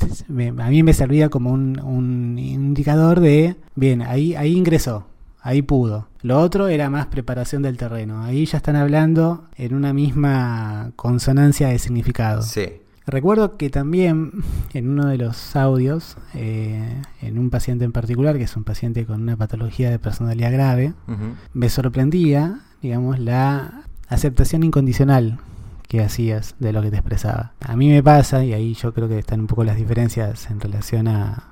[0.60, 5.08] a mí me servía como un, indicador de, bien, ahí, ahí ingresó,
[5.42, 6.10] ahí pudo.
[6.22, 8.22] Lo otro era más preparación del terreno.
[8.24, 12.42] Ahí ya están hablando en una misma consonancia de significado.
[12.42, 12.83] Sí.
[13.06, 14.32] Recuerdo que también
[14.74, 19.06] en uno de los audios, eh, en un paciente en particular, que es un paciente
[19.06, 20.94] con una patología de personalidad grave,
[21.54, 25.40] me sorprendía, digamos, la aceptación incondicional
[25.88, 27.54] que hacías de lo que te expresaba.
[27.60, 30.60] A mí me pasa, y ahí yo creo que están un poco las diferencias en
[30.60, 31.44] relación a,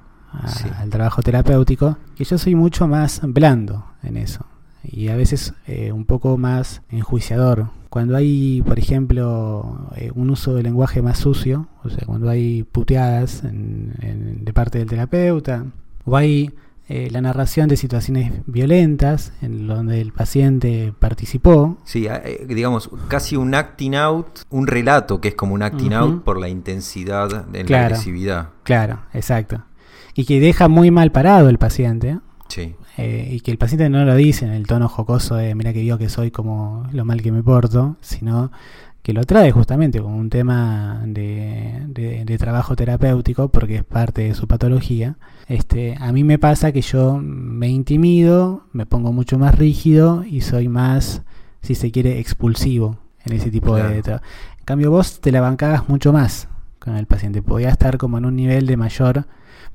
[0.79, 4.45] al trabajo terapéutico, que yo soy mucho más blando en eso
[4.83, 7.67] y a veces eh, un poco más enjuiciador.
[7.91, 12.63] Cuando hay, por ejemplo, eh, un uso del lenguaje más sucio, o sea, cuando hay
[12.63, 15.65] puteadas de parte del terapeuta,
[16.05, 16.51] o hay
[16.87, 21.79] eh, la narración de situaciones violentas en donde el paciente participó.
[21.83, 22.07] Sí,
[22.47, 26.47] digamos, casi un acting out, un relato que es como un acting out por la
[26.47, 28.49] intensidad en la agresividad.
[28.63, 29.65] Claro, exacto.
[30.15, 32.19] Y que deja muy mal parado el paciente.
[32.47, 32.73] Sí.
[32.97, 35.85] Eh, y que el paciente no lo dice en el tono jocoso de mira que
[35.85, 38.51] yo que soy como lo mal que me porto, sino
[39.01, 44.47] que lo trae justamente como un tema de, trabajo terapéutico porque es parte de su
[44.47, 45.15] patología.
[45.47, 50.41] Este, a mí me pasa que yo me intimido, me pongo mucho más rígido y
[50.41, 51.23] soy más,
[51.61, 54.25] si se quiere, expulsivo en ese tipo de trabajo.
[54.59, 56.47] En cambio vos te la bancabas mucho más
[56.83, 59.25] con el paciente, podía estar como en un nivel de mayor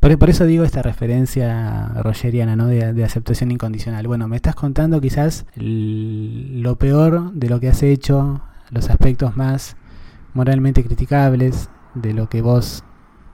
[0.00, 2.66] por, eso digo esta referencia rogeriana, ¿no?
[2.66, 4.06] De, aceptación incondicional.
[4.06, 9.76] Bueno, me estás contando quizás lo peor de lo que has hecho, los aspectos más
[10.34, 12.84] moralmente criticables de lo que vos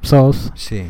[0.03, 0.53] sos.
[0.55, 0.85] Sí.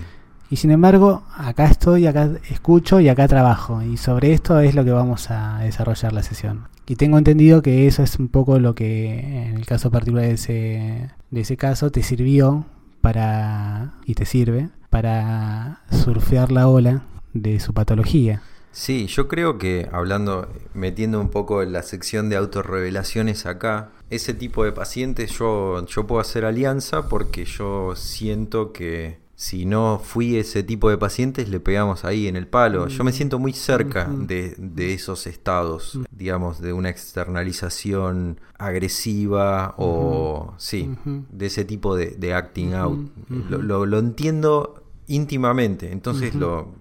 [0.51, 3.83] Y sin embargo, acá estoy, acá escucho y acá trabajo.
[3.83, 6.68] Y sobre esto es lo que vamos a desarrollar la sesión.
[6.87, 10.33] Y tengo entendido que eso es un poco lo que en el caso particular de
[10.33, 12.66] ese, de ese caso te sirvió
[13.01, 17.03] para y te sirve para surfear la ola
[17.33, 18.43] de su patología.
[18.70, 24.35] Sí, yo creo que hablando, metiendo un poco en la sección de autorrevelaciones acá, ese
[24.35, 30.36] tipo de pacientes yo, yo puedo hacer alianza porque yo siento que si no fui
[30.36, 32.86] ese tipo de pacientes, le pegamos ahí en el palo.
[32.86, 34.55] Yo me siento muy cerca de,
[34.95, 43.11] esos estados, digamos, de una externalización agresiva o, sí, de ese tipo de, acting out.
[43.28, 45.90] Lo, lo, entiendo íntimamente.
[45.90, 46.76] Entonces, lo,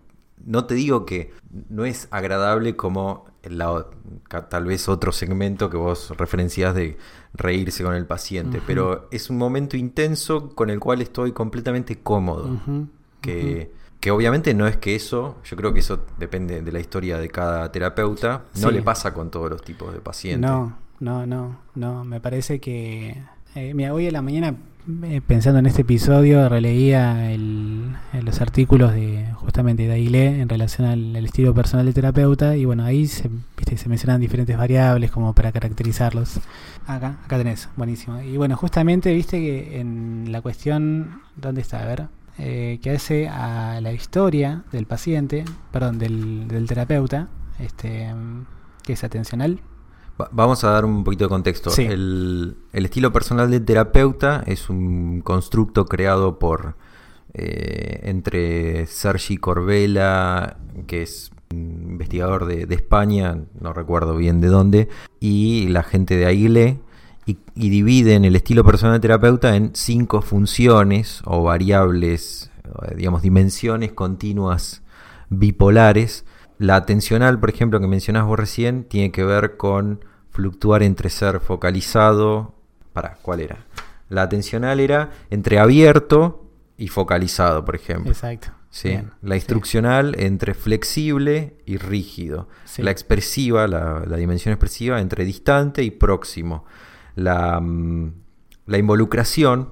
[0.46, 1.32] no te digo que
[1.70, 3.86] no es agradable como la,
[4.50, 6.98] tal vez otro segmento que vos referenciás de
[7.34, 12.60] reírse con el paciente, pero es un momento intenso con el cual estoy completamente cómodo.
[13.22, 17.20] Que Que obviamente no es que eso, yo creo que eso depende de la historia
[17.20, 18.74] de cada terapeuta, no Sí.
[18.74, 20.50] le pasa con todos los tipos de pacientes.
[20.50, 22.04] No, no, no, no.
[22.04, 23.22] Me parece que.
[23.54, 24.56] Eh, mira, hoy a la mañana,
[25.28, 31.16] pensando en este episodio, releía el- los artículos de justamente de Aguilé en relación al,
[31.26, 32.56] estilo personal de terapeuta.
[32.58, 36.40] Y bueno, ahí se, viste, se mencionan diferentes variables como para caracterizarlos.
[36.88, 38.22] Acá, acá tenés, buenísimo.
[38.22, 41.22] Y bueno, justamente viste que en la cuestión.
[41.36, 41.82] ¿Dónde está?
[41.84, 42.08] A ver.
[42.38, 47.28] eh, que hace a la historia del paciente, perdón, del, del terapeuta,
[47.60, 48.10] este,
[48.84, 49.60] que es atencional.
[50.20, 51.70] Va- Vamos a dar un poquito de contexto.
[51.70, 51.84] Sí.
[51.84, 56.76] El, el estilo personal del terapeuta es un constructo creado por
[57.34, 60.58] eh, entre Sergi Corbella,
[60.88, 64.90] que es investigador de, de España, no recuerdo bien de dónde,
[65.20, 66.80] y la gente de Aguilé,
[67.26, 72.50] y, y dividen el estilo personal del terapeuta en cinco funciones o variables,
[72.96, 74.82] digamos, dimensiones continuas
[75.30, 76.26] bipolares.
[76.62, 81.40] La atencional, por ejemplo, que mencionás vos recién, tiene que ver con fluctuar entre ser
[81.40, 82.54] focalizado.
[82.94, 83.66] Para, ¿cuál era?
[84.10, 86.46] La atencional era entre abierto
[86.78, 88.12] y focalizado, por ejemplo.
[88.12, 88.50] Exacto.
[88.70, 88.90] ¿sí?
[88.90, 89.38] Bien, La sí.
[89.38, 92.48] instruccional entre flexible y rígido.
[92.66, 92.84] Sí.
[92.84, 96.66] La expresiva, la, la dimensión expresiva entre distante y próximo.
[97.16, 98.14] La, mm,
[98.68, 99.70] la involucración,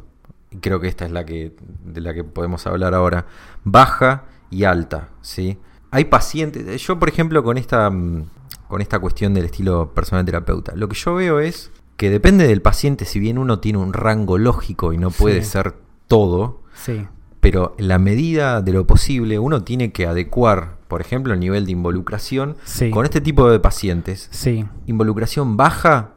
[0.59, 3.27] creo que esta es la que, de la que podemos hablar ahora,
[3.63, 5.09] baja y alta.
[5.21, 5.59] ¿sí?
[5.91, 8.25] Hay pacientes, yo por ejemplo con esta, mm,
[8.67, 12.61] con esta cuestión del estilo personal terapeuta, lo que yo veo es que depende del
[12.61, 15.51] paciente, si bien uno tiene un rango lógico y no puede Sí.
[15.51, 15.73] ser
[16.07, 17.05] todo, Sí,
[17.41, 21.65] pero en la medida de lo posible uno tiene que adecuar, por ejemplo, el nivel
[21.65, 22.89] de involucración Sí.
[22.91, 24.29] con este tipo de pacientes.
[24.31, 24.65] sí.
[24.85, 26.11] Involucración baja,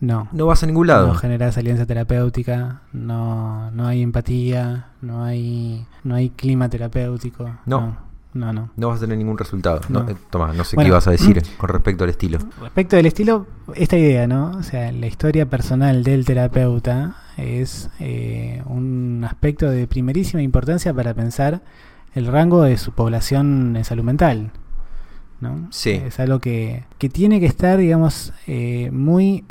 [0.00, 0.28] No.
[0.32, 1.08] no vas a ningún lado.
[1.08, 7.44] No generas alianza terapéutica, no, no hay empatía, no hay, no hay clima terapéutico.
[7.66, 7.80] No.
[7.80, 8.07] No,
[8.52, 8.70] no.
[8.76, 9.80] No vas a tener ningún resultado.
[9.88, 10.10] No, No.
[10.10, 11.56] eh, toma, no sé Bueno, qué ibas a decir mm.
[11.58, 12.38] con respecto al estilo.
[12.60, 14.52] Respecto del estilo, esta idea, ¿no?
[14.58, 21.14] O sea, la historia personal del terapeuta es eh, un aspecto de primerísima importancia para
[21.14, 21.60] pensar
[22.14, 24.50] el rango de su población en salud mental.
[25.40, 25.68] ¿no?
[25.70, 25.90] Sí.
[25.90, 29.44] Es algo que, que tiene que estar, digamos, eh, muy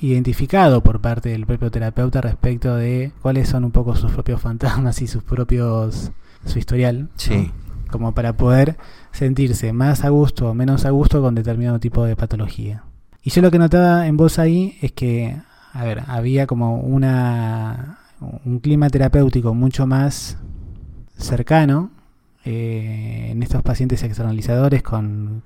[0.00, 5.00] identificado por parte del propio terapeuta respecto de cuáles son un poco sus propios fantasmas
[5.00, 6.12] y sus propios
[6.44, 7.08] su historial.
[7.30, 7.65] ¿no?
[7.90, 8.76] Como para poder
[9.12, 12.84] sentirse más a gusto o menos a gusto con determinado tipo de patología.
[13.22, 15.36] Y yo lo que notaba en vos ahí es que,
[15.72, 17.98] a ver, había como una
[18.44, 20.38] un clima terapéutico mucho más
[21.16, 21.90] cercano
[22.44, 25.42] eh, en estos pacientes externalizadores con,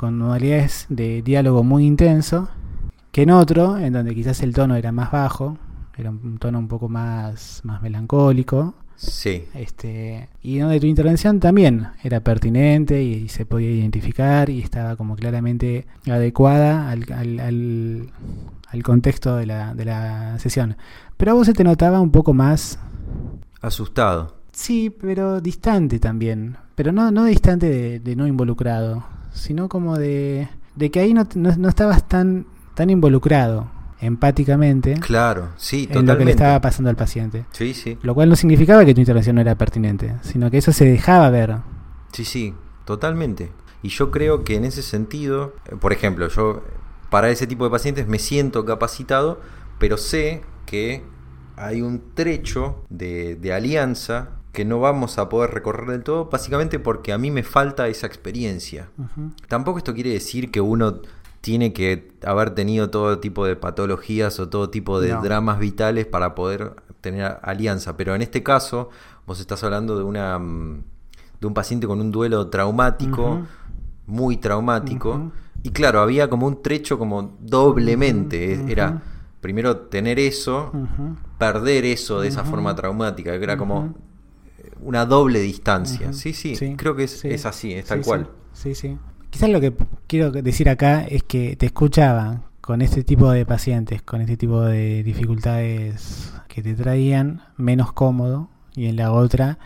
[0.00, 2.48] modalidades de diálogo muy intenso
[3.10, 5.56] que en otro, en donde quizás el tono era más bajo,
[5.96, 9.44] era un tono un poco más melancólico, Sí.
[9.54, 14.96] este, y donde tu intervención también era pertinente y, y se podía identificar y estaba
[14.96, 18.10] como claramente adecuada al, al, al-
[18.68, 20.76] al contexto de la, de la sesión.
[21.16, 22.78] Pero a vos se te notaba un poco más,
[23.60, 24.36] Asustado.
[24.52, 26.56] sí, pero distante también.
[26.74, 31.26] Pero no, no distante de, de no involucrado, sino como de, de que ahí no,
[31.36, 33.70] no, no estabas tan, tan involucrado
[34.04, 36.12] empáticamente Claro, sí, en totalmente.
[36.12, 37.44] lo que le estaba pasando al paciente.
[37.52, 37.98] Sí, sí.
[38.02, 41.30] Lo cual no significaba que tu intervención no era pertinente, sino que eso se dejaba
[41.30, 41.56] ver.
[42.12, 43.50] Sí, sí, totalmente.
[43.82, 46.62] Y yo creo que en ese sentido, eh, por ejemplo, yo
[47.10, 49.40] para ese tipo de pacientes me siento capacitado,
[49.78, 51.04] pero sé que
[51.56, 56.78] hay un trecho de, de alianza que no vamos a poder recorrer del todo, básicamente
[56.78, 58.88] porque a mí me falta esa experiencia.
[59.48, 61.00] Tampoco esto quiere decir que uno
[61.44, 65.20] tiene que haber tenido todo tipo de patologías o todo tipo de No.
[65.22, 68.88] dramas vitales para poder tener alianza, pero en este caso
[69.26, 70.82] vos estás hablando de una mm,
[71.42, 73.42] de un paciente con un duelo traumático,
[74.06, 75.32] muy traumático,
[75.62, 79.02] y claro, había como un trecho como doblemente, era
[79.42, 80.72] primero tener eso,
[81.38, 83.94] perder eso de esa forma traumática, que era como
[84.80, 86.06] una doble distancia.
[86.06, 86.14] Ujú.
[86.16, 87.28] Sí, sí, creo que es, sí.
[87.28, 88.30] es así, es tal Sí, cual.
[88.54, 88.96] Sí, sí.
[89.34, 89.74] Quizás lo que
[90.06, 94.60] quiero decir acá es que te escuchaba con este tipo de pacientes, con este tipo
[94.60, 99.58] de dificultades que te traían, menos cómodo, y en la otra,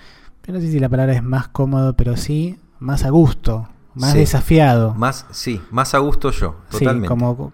[0.46, 4.12] yo no sé si la palabra es más cómodo, pero sí más a gusto, más
[4.12, 4.18] Sí.
[4.20, 4.94] desafiado.
[4.94, 7.04] Más, sí, más a gusto yo, totalmente.
[7.06, 7.52] Sí, como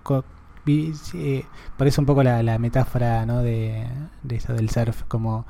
[1.15, 1.45] eh,
[1.77, 3.43] por eso un poco la, la metáfora ¿no?
[3.43, 3.87] de,
[4.23, 5.47] de esto del surf, como,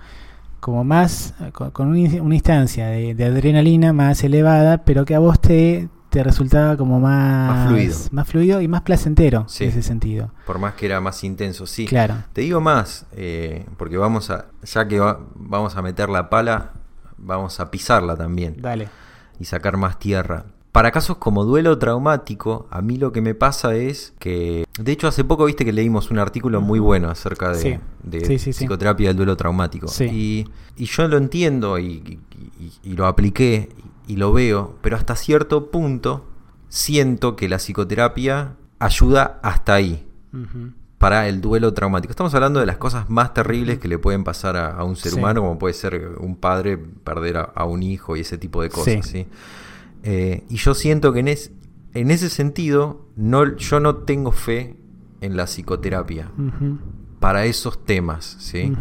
[0.61, 5.05] como más, eh, con, con un in- una instancia de, de adrenalina más elevada, pero
[5.05, 7.97] que a vos te, te resultaba como más, Más fluido.
[8.13, 9.65] más fluido y más placentero Sí.
[9.65, 10.31] en ese sentido.
[10.47, 11.87] Por más que era más intenso, sí.
[11.87, 12.15] Claro.
[12.33, 16.71] Te digo más, eh, porque vamos a, ya que va- vamos a meter la pala,
[17.19, 18.89] vamos a pisarla también Dale.
[19.41, 20.45] y sacar más tierra.
[20.71, 25.09] Para casos como duelo traumático, a mí lo que me pasa es que, de hecho
[25.09, 27.79] hace poco viste que leímos un artículo muy bueno acerca de, Sí.
[28.05, 28.61] de Sí, sí, sí.
[28.61, 29.89] psicoterapia del duelo traumático.
[29.89, 30.05] Sí.
[30.77, 32.21] Y, y yo lo entiendo y,
[32.61, 33.69] y- y lo apliqué
[34.07, 36.27] y lo veo, pero hasta cierto punto
[36.69, 40.07] siento que la psicoterapia ayuda hasta ahí
[40.99, 42.11] para el duelo traumático.
[42.11, 45.13] Estamos hablando de las cosas más terribles que le pueden pasar a, a un ser
[45.13, 45.19] Sí.
[45.19, 48.71] humano, como puede ser un padre perder a, a un hijo y ese tipo de
[48.71, 49.07] cosas.
[49.07, 49.21] Sí.
[49.21, 49.27] ¿sí?
[50.03, 51.53] Eh, y yo siento que en, es-
[51.95, 54.77] en ese sentido no, yo no tengo fe
[55.21, 56.31] en la psicoterapia
[57.21, 58.37] para esos temas.
[58.41, 58.73] ¿sí?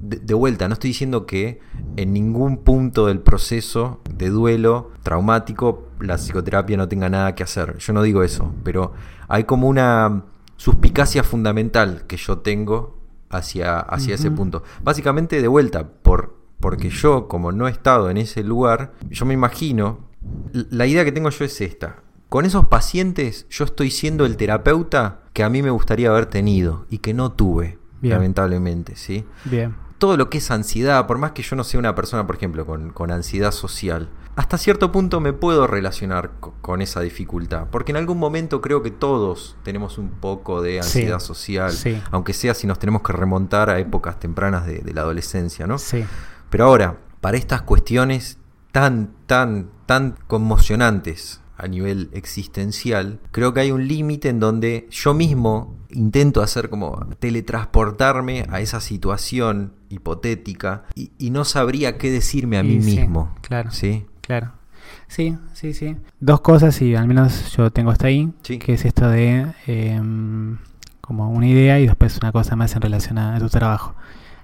[0.00, 1.60] De, de vuelta, no estoy diciendo que
[1.96, 7.78] en ningún punto del proceso de duelo traumático la psicoterapia no tenga nada que hacer.
[7.78, 8.92] Yo no digo eso, pero
[9.28, 10.24] hay como una
[10.56, 12.98] suspicacia fundamental que yo tengo
[13.30, 14.62] hacia, hacia ese punto.
[14.82, 19.34] Básicamente de vuelta, por, porque yo, como no he estado en ese lugar, yo me
[19.34, 20.08] imagino,
[20.52, 22.02] la idea que tengo yo es esta.
[22.28, 26.86] Con esos pacientes yo estoy siendo el terapeuta que a mí me gustaría haber tenido
[26.90, 28.14] y que no tuve, Bien.
[28.14, 29.24] lamentablemente, ¿sí?
[29.44, 29.74] Bien.
[30.00, 32.66] Todo lo que es ansiedad, por más que yo no sea una persona, por ejemplo,
[32.66, 37.66] con, con ansiedad social, hasta cierto punto me puedo relacionar co- con esa dificultad.
[37.70, 42.02] Porque en algún momento creo que todos tenemos un poco de Sí, ansiedad social, sí.
[42.10, 45.78] aunque sea si nos tenemos que remontar a épocas tempranas de, de la adolescencia, ¿no?
[45.78, 46.04] Sí.
[46.48, 48.38] Pero ahora, para estas cuestiones
[48.72, 55.14] tan, tan, tan conmocionantes a nivel existencial, creo que hay un límite en donde yo
[55.14, 62.58] mismo intento hacer como teletransportarme a esa situación hipotética y, y no sabría qué decirme
[62.58, 63.34] a mí sí, mismo.
[63.42, 63.70] claro.
[63.70, 64.06] ¿Sí?
[64.20, 64.52] Claro.
[65.08, 65.96] Sí, sí, sí.
[66.20, 68.58] Dos cosas y al menos yo tengo hasta ahí, Sí.
[68.58, 70.58] que es esto de em,
[71.00, 73.94] como una idea y después una cosa más en relación a, tu trabajo.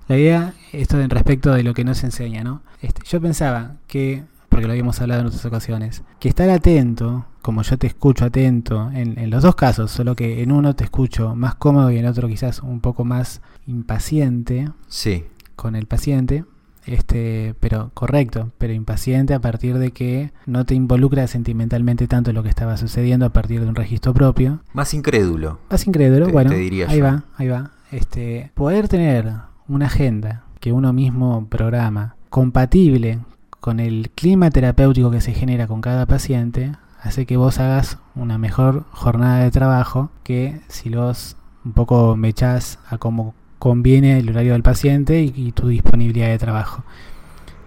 [0.08, 2.62] La idea, esto en respecto de lo que nos enseña, ¿no?
[2.82, 4.24] Este, yo pensaba que,
[4.56, 8.90] porque lo habíamos hablado en otras ocasiones, que estar atento, como yo te escucho atento,
[8.92, 12.06] en, en los dos casos, solo que en uno te escucho más cómodo y en
[12.06, 15.24] otro quizás un poco más impaciente, Sí.
[15.54, 16.44] con el paciente,
[16.86, 22.36] este, pero correcto, pero impaciente a partir de que no te involucra sentimentalmente tanto en
[22.36, 24.60] lo que estaba sucediendo a partir de un registro propio.
[24.72, 25.58] Más incrédulo.
[25.70, 27.04] Más incrédulo, Te- bueno, te diría ahí yo.
[27.04, 27.70] va, ahí va.
[27.90, 29.32] Este, poder tener
[29.68, 33.20] una agenda que uno mismo programa compatible
[33.66, 36.70] con el clima terapéutico que se genera con cada paciente,
[37.02, 42.78] hace que vos hagas una mejor jornada de trabajo que si los un poco mechás
[42.88, 46.84] a cómo conviene el horario del paciente y, tu disponibilidad de trabajo.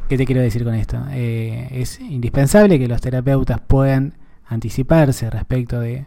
[0.08, 1.04] ¿Qué te quiero decir con esto?
[1.12, 4.14] Eh, es indispensable que los terapeutas puedan
[4.48, 6.06] anticiparse respecto de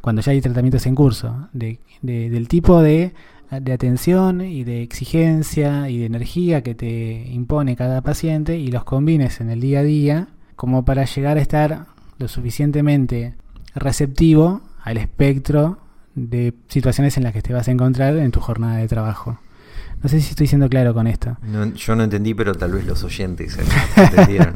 [0.00, 3.12] cuando ya hay tratamientos en curso, de, de- del tipo de,
[3.60, 8.84] de atención y de exigencia y de energía que te impone cada paciente y los
[8.84, 11.86] combines en el día a día como para llegar a estar
[12.18, 13.34] lo suficientemente
[13.74, 15.78] receptivo al espectro
[16.14, 19.38] de situaciones en las que te vas a encontrar en tu jornada de trabajo.
[20.02, 21.36] No sé si estoy siendo claro con esto.
[21.42, 23.56] No- yo no entendí, pero tal vez los oyentes
[23.96, 24.54] entendieron.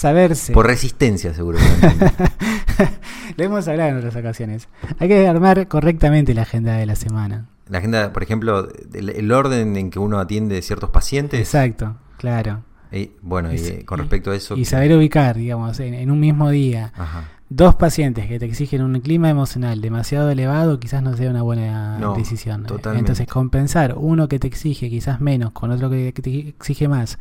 [0.00, 0.52] Saberse.
[0.54, 1.58] Por resistencia, seguro.
[1.58, 2.88] que
[3.36, 4.68] lo hemos hablado en otras ocasiones.
[4.98, 7.48] Hay que armar correctamente la agenda de la semana.
[7.68, 11.40] La agenda, por ejemplo, el, el orden en que uno atiende ciertos pacientes.
[11.40, 12.62] Exacto, claro.
[12.90, 14.56] Y, bueno, y, Y- eh, con respecto a eso.
[14.56, 17.28] Y saber ubicar, digamos, en, en un mismo día, Ajá.
[17.48, 21.98] dos pacientes que te exigen un clima emocional demasiado elevado, quizás no sea una buena
[21.98, 22.64] No, decisión.
[22.64, 23.00] totalmente.
[23.12, 27.18] Entonces, compensar uno que te exige quizás menos con otro que te exige más.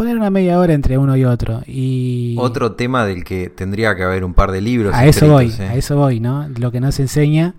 [0.00, 1.60] Poner una media hora entre uno y otro.
[1.66, 4.94] Y Otro tema del que tendría que haber un par de libros.
[4.94, 5.62] a eso voy, ¿eh?
[5.68, 6.48] a eso voy, ¿no?
[6.56, 7.54] Lo que no se enseña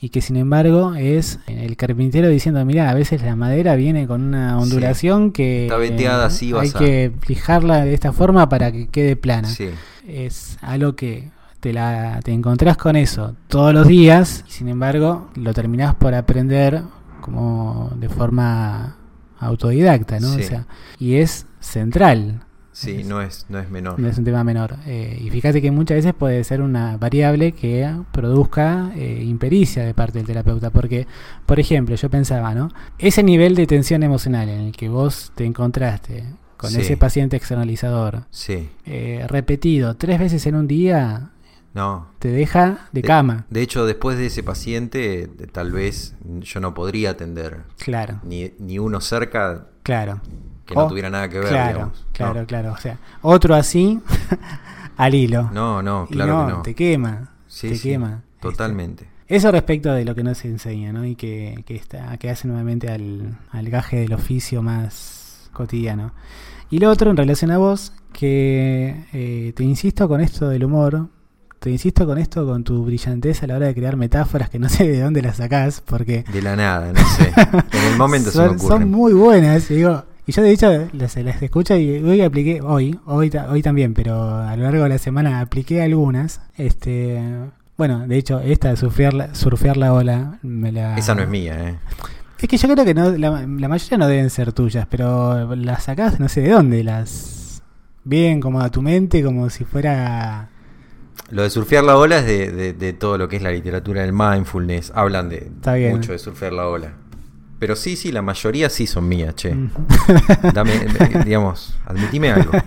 [0.00, 4.22] y que sin embargo es el carpintero diciendo, mira, a veces la madera viene con
[4.22, 8.72] una ondulación que Está veteada así, hay vas a- que fijarla de esta forma para
[8.72, 9.46] que quede plana.
[9.46, 9.68] Sí.
[10.08, 11.30] Es algo que
[11.60, 16.12] te la te encontrás con eso todos los días, y sin embargo, lo terminás por
[16.16, 16.82] aprender
[17.20, 18.96] como de forma
[19.44, 20.28] autodidacta, ¿no?
[20.34, 20.40] Sí.
[20.40, 20.66] O sea,
[20.98, 22.40] y es central.
[22.72, 24.00] Sí, Es- no es, no es menor.
[24.00, 24.74] no es un tema menor.
[24.86, 29.94] Eh, y fíjate que muchas veces puede ser una variable que produzca eh, impericia de
[29.94, 30.70] parte del terapeuta.
[30.70, 31.06] Porque,
[31.46, 32.70] por ejemplo, yo pensaba, ¿no?
[32.98, 36.24] Ese nivel de tensión emocional en el que vos te encontraste
[36.56, 36.80] con Sí.
[36.80, 38.68] ese paciente externalizador, Sí.
[38.86, 41.30] eh, repetido tres veces en un día,
[41.74, 42.06] No.
[42.20, 43.46] te deja de De- cama.
[43.50, 48.78] De hecho, después de ese paciente, tal vez yo no podría atender Claro, ni, ni
[48.78, 50.20] uno cerca claro.
[50.66, 51.48] que no O- tuviera nada que ver.
[51.48, 52.06] Claro, digamos.
[52.12, 52.46] claro, no.
[52.46, 52.72] claro.
[52.72, 54.00] O sea, otro así
[54.96, 55.50] al hilo.
[55.52, 56.62] No, no, claro no, que no.
[56.62, 57.30] te quema.
[57.48, 58.22] Sí, te sí, quema.
[58.40, 59.08] Totalmente.
[59.26, 61.04] Eso respecto de lo que no se enseña, ¿no?
[61.04, 66.12] Y que, que, está, que hace nuevamente al, al gaje del oficio más, cotidiano.
[66.70, 71.08] Y lo otro, en relación a vos, que eh, te insisto con esto del humor,
[71.64, 74.68] te insisto con esto, con tu brillantez a la hora de crear metáforas que no
[74.68, 76.22] sé de dónde las sacás, porque...
[76.30, 77.32] De la nada, no sé.
[77.72, 78.80] en el momento son, se me ocurren.
[78.80, 80.04] Son muy buenas, digo...
[80.26, 84.36] Y yo de hecho las, las escucho y hoy apliqué, hoy, hoy, hoy también, pero
[84.36, 86.42] a lo largo de la semana apliqué algunas.
[86.56, 87.18] Este,
[87.78, 90.98] bueno, de hecho, esta de surfear la, surfear la ola, me la...
[90.98, 91.78] Esa no es mía, ¿eh?
[92.38, 95.84] Es que yo creo que no, la, la mayoría no deben ser tuyas, pero las
[95.84, 97.62] sacás no sé de dónde, las...
[98.04, 100.50] Bien, como a tu mente, como si fuera...
[101.30, 104.02] Lo de surfear la ola es de, de, de todo lo que es la literatura
[104.02, 104.92] del mindfulness.
[104.94, 105.50] Hablan de
[105.90, 106.94] mucho de surfear la ola.
[107.58, 109.54] Pero sí, sí, la mayoría sí son mías, che.
[109.54, 109.70] Mm.
[110.54, 112.52] Dame, eh, digamos, admitime algo.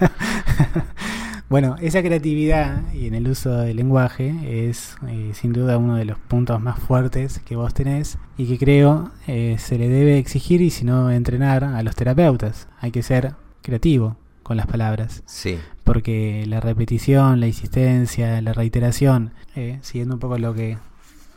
[1.50, 6.04] Bueno, esa creatividad y en el uso del lenguaje es eh, sin duda uno de
[6.04, 10.62] los puntos más fuertes que vos tenés y que creo eh, se le debe exigir
[10.62, 12.68] y si no entrenar a los terapeutas.
[12.82, 14.18] Hay que ser creativo
[14.48, 15.58] con las palabras, Sí.
[15.84, 20.78] porque la repetición, la insistencia, la reiteración, eh, siguiendo un poco lo que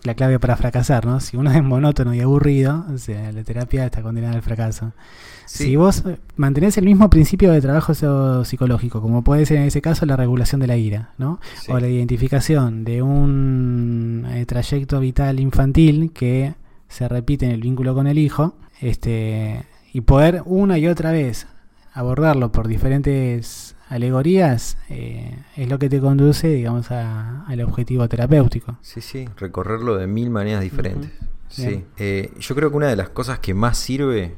[0.03, 1.21] la clave para fracasar, ¿no?
[1.21, 4.93] Si uno es monótono y aburrido, o sea, la terapia está condenada al fracaso.
[5.45, 5.65] Sí.
[5.65, 7.93] Si vos eh, mantenés el mismo principio de trabajo
[8.45, 11.39] psicológico, como puede ser en ese caso la regulación de la ira, ¿no?
[11.61, 11.71] Sí.
[11.71, 16.55] O la identificación de un eh, trayecto vital infantil que
[16.89, 21.47] se repite en el vínculo con el hijo, este, y poder una y otra vez
[21.93, 28.77] abordarlo por diferentes alegorías, eh, es lo que te conduce, digamos, a- al objetivo terapéutico.
[28.83, 31.11] Sí, sí, recorrerlo de mil maneras diferentes.
[31.49, 31.85] Sí.
[31.99, 34.37] Eh, yo creo que una de las cosas que más sirve,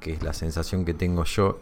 [0.00, 1.60] que es la sensación que tengo yo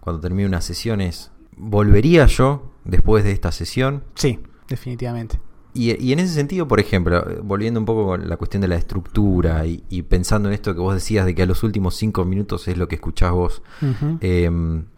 [0.00, 4.04] cuando termino una sesión, es ¿volvería yo después de esta sesión?
[4.14, 4.38] Sí,
[4.68, 5.40] definitivamente.
[5.74, 8.76] Y, y en ese sentido, por ejemplo, volviendo un poco con la cuestión de la
[8.76, 12.24] estructura y, y pensando en esto que vos decías de que a los últimos cinco
[12.24, 13.62] minutos es lo que escuchás vos,
[14.20, 14.48] eh,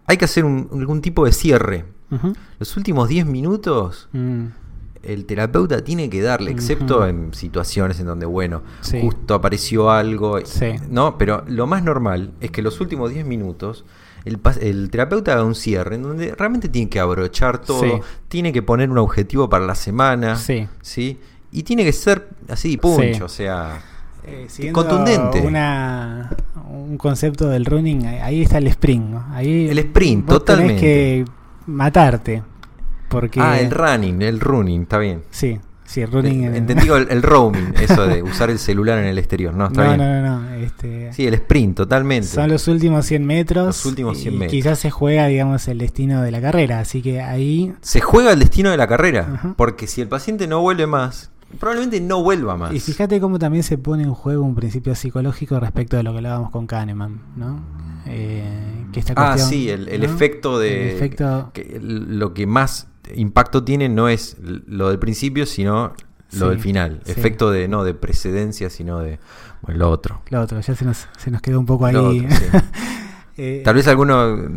[0.07, 1.85] hay que hacer un- algún tipo de cierre.
[2.61, 4.45] Los últimos 10 minutos Mm,
[5.03, 9.01] el terapeuta tiene que darle, excepto en situaciones en donde, bueno, Sí.
[9.01, 10.75] justo apareció algo, Sí.
[10.91, 11.17] ¿no?
[11.19, 13.85] Pero lo más normal es que los últimos 10 minutos
[14.27, 17.93] el, terapeuta haga un cierre en donde realmente tiene que abrochar todo, Sí.
[18.29, 20.69] tiene que poner un objetivo para la semana, Sí.
[20.83, 21.19] ¿sí?
[21.53, 23.23] Y tiene que ser así, punch, Sí.
[23.23, 23.81] o sea,
[24.25, 25.41] Eh, contundente.
[25.41, 26.31] Una,
[26.69, 29.05] un concepto del running, ahí- está el sprint.
[29.11, 29.25] ¿no?
[29.31, 30.81] Ahí El sprint, vos tenés totalmente.
[30.81, 31.25] que
[31.67, 32.43] matarte.
[33.09, 35.23] Porque, Ah, el running, el running, está bien.
[35.31, 36.43] Sí, sí, el running.
[36.45, 39.67] Eh, en- Entendí el, el roaming, eso de usar el celular en el exterior, ¿no?
[39.69, 39.99] Está no, bien.
[40.23, 42.27] no, no, no, este, Sí, el sprint, totalmente.
[42.29, 43.67] Son los últimos 100 metros.
[43.67, 44.51] Los últimos 100 y metros.
[44.53, 46.81] quizás se juega, digamos, el destino de la carrera.
[46.81, 47.73] Así que ahí.
[47.81, 49.55] Se juega el destino de la carrera, Ajá.
[49.57, 51.31] porque si el paciente no vuelve más,
[51.61, 52.75] probablemente no vuelva más.
[52.75, 56.19] Y fíjate cómo también se pone en juego un principio psicológico respecto de lo que
[56.19, 57.61] hablábamos con Kahneman, ¿no?
[58.09, 58.45] Eh,
[58.93, 60.07] que esta ah, sí, el, el ¿no?
[60.07, 60.91] efecto de...
[60.91, 65.93] El efecto- que lo que más impacto tiene no es lo del principio, sino
[66.33, 67.01] lo Sí, del final.
[67.05, 67.13] sí.
[67.13, 69.19] Efecto de no de precedencia, sino de
[69.63, 70.23] bueno, lo otro.
[70.31, 71.95] Lo otro, ya se nos, se nos quedó un poco ahí.
[71.95, 72.45] Lo otro, sí.
[73.39, 74.49] Eh, Tal vez alguno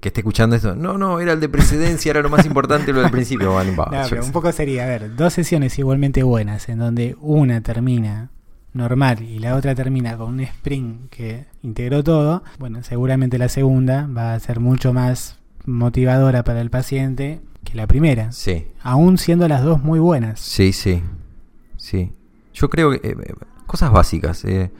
[0.00, 3.00] que esté escuchando esto, no, no, era el de precedencia, era lo más importante lo
[3.00, 3.50] del principio.
[3.50, 7.60] Bueno, no, pero un poco sería, a ver, dos sesiones igualmente buenas, en donde una
[7.62, 8.30] termina
[8.74, 14.06] normal y la otra termina con un sprint que integró todo, bueno, seguramente la segunda
[14.06, 17.40] va a ser mucho más motivadora para el paciente
[17.70, 20.40] que la primera, Sí, aún siendo las dos muy buenas.
[20.40, 21.02] sí, sí.
[21.76, 22.12] Sí.
[22.54, 23.00] Yo creo que.
[23.08, 23.16] eh,
[23.66, 24.44] cosas básicas.
[24.44, 24.70] eh.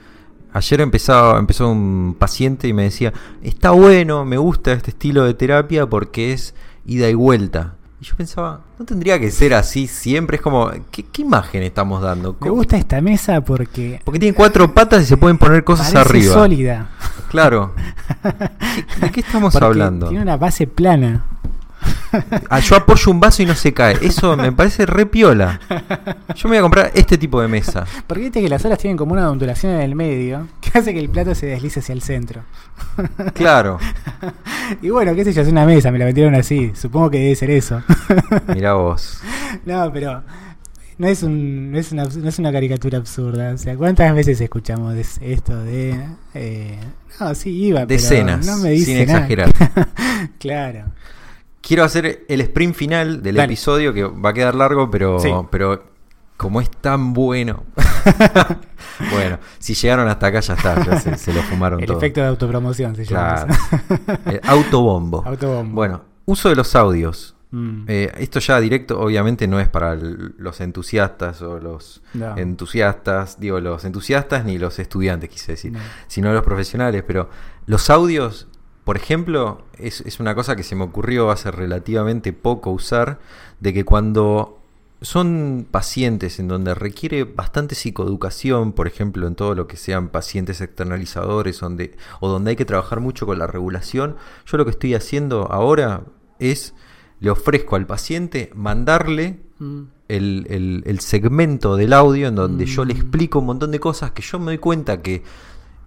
[0.52, 3.12] Ayer empezaba, empezó un paciente y me decía:
[3.42, 6.54] Está bueno, me gusta este estilo de terapia porque es
[6.86, 7.74] ida y vuelta.
[8.00, 10.36] Y yo pensaba, no tendría que ser así siempre.
[10.36, 12.36] Es como, ¿qué, qué imagen estamos dando?
[12.40, 16.32] Me gusta esta mesa porque Porque tiene cuatro patas y se pueden poner cosas arriba.
[16.34, 16.90] sólida.
[17.28, 17.74] Claro.
[18.22, 20.08] ¿Qué- ¿De qué estamos porque hablando?
[20.08, 21.24] Tiene una base plana.
[22.50, 23.98] Ah, yo apoyo un vaso y no se cae.
[24.00, 25.60] Eso me parece re piola.
[26.34, 27.84] Yo me voy a comprar este tipo de mesa.
[28.06, 31.00] Porque viste que las olas tienen como una ondulación en el medio que hace que
[31.00, 32.42] el plato se deslice hacia el centro.
[33.34, 33.78] Claro.
[34.82, 36.72] Y bueno, qué sé yo, es una mesa, me la metieron así.
[36.74, 37.82] Supongo que debe ser eso.
[38.54, 39.20] Mirá vos.
[39.64, 40.22] no, pero
[40.98, 43.52] no es, un, no, es una, no es una caricatura absurda.
[43.54, 45.98] O sea, ¿cuántas veces escuchamos esto de...
[46.34, 46.78] eh,
[47.20, 49.18] no, sí, iba, pero Decenas, no me dice sin nada.
[49.20, 49.54] exagerar.
[50.38, 50.84] claro.
[51.60, 53.46] Quiero hacer el sprint final del Dale.
[53.46, 55.30] episodio que va a quedar largo, pero, Sí.
[55.50, 55.84] pero
[56.36, 57.64] como es tan bueno.
[59.12, 61.98] bueno, si llegaron hasta acá ya está, ya se, se lo fumaron El todo.
[61.98, 63.04] efecto de autopromoción se.
[63.06, 63.52] Claro.
[64.26, 65.22] El autobombo.
[65.26, 65.74] Autobombo.
[65.74, 67.34] Bueno, uso de los audios.
[67.50, 72.36] Mm, Eh, esto ya directo, obviamente, no es para el- los entusiastas o los No.
[72.36, 75.78] entusiastas, digo, los entusiastas ni los estudiantes, quise decir, No.
[76.08, 77.30] sino los profesionales, pero
[77.64, 78.47] los audios
[78.88, 83.18] Por ejemplo, es, es una cosa que se me ocurrió hace relativamente poco usar,
[83.60, 84.60] de que cuando
[85.02, 90.62] son pacientes en donde requiere bastante psicoeducación, por ejemplo, en todo lo que sean pacientes
[90.62, 94.16] externalizadores donde, o donde hay que trabajar mucho con la regulación.
[94.46, 96.04] Yo lo que estoy haciendo ahora
[96.38, 96.72] es,
[97.20, 99.82] le ofrezco al paciente mandarle Mm.
[100.08, 102.96] el, el- el segmento del audio en donde yo le Mm.
[102.96, 105.24] explico un montón de cosas que yo me doy cuenta que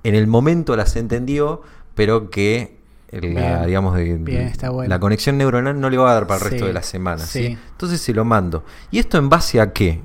[0.03, 1.64] en el momento las entendió,
[1.95, 2.80] pero que
[3.12, 3.66] la, Bien.
[3.66, 4.90] digamos, de- Bien, está bueno.
[4.90, 7.20] la conexión neuronal no le va a dar para el resto de la semana.
[7.26, 7.48] ¿sí?
[7.48, 7.58] sí.
[7.72, 8.64] Entonces se lo mando.
[8.90, 10.02] ¿Y esto en base a qué?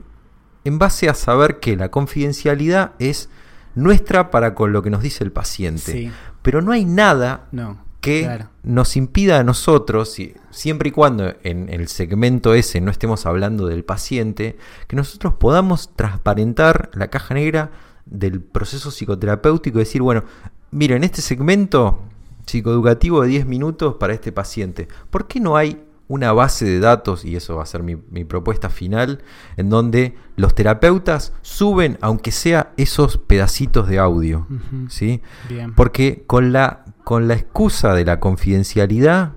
[0.65, 3.28] En base a saber que la confidencialidad es
[3.77, 6.11] nuestra para con lo que nos dice el paciente.
[6.43, 7.78] Pero no hay nada No.
[8.01, 8.49] que claro.
[8.65, 13.66] nos impida a nosotros, si- siempre y cuando en el segmento ese no estemos hablando
[13.69, 14.57] del paciente,
[14.89, 17.70] que nosotros podamos transparentar la caja negra
[18.05, 20.24] del proceso psicoterapéutico y decir, bueno,
[20.70, 22.01] mira, en este segmento
[22.47, 27.24] psicoeducativo de 10 minutos para este paciente, ¿por qué no hay una base de datos,
[27.24, 29.23] y eso va a ser mi, mi propuesta final,
[29.56, 34.47] en donde los terapeutas suben, aunque sea esos pedacitos de audio?
[34.89, 35.23] ¿sí?
[35.48, 35.74] Bien.
[35.74, 39.32] Porque con la, con la excusa de la confidencialidad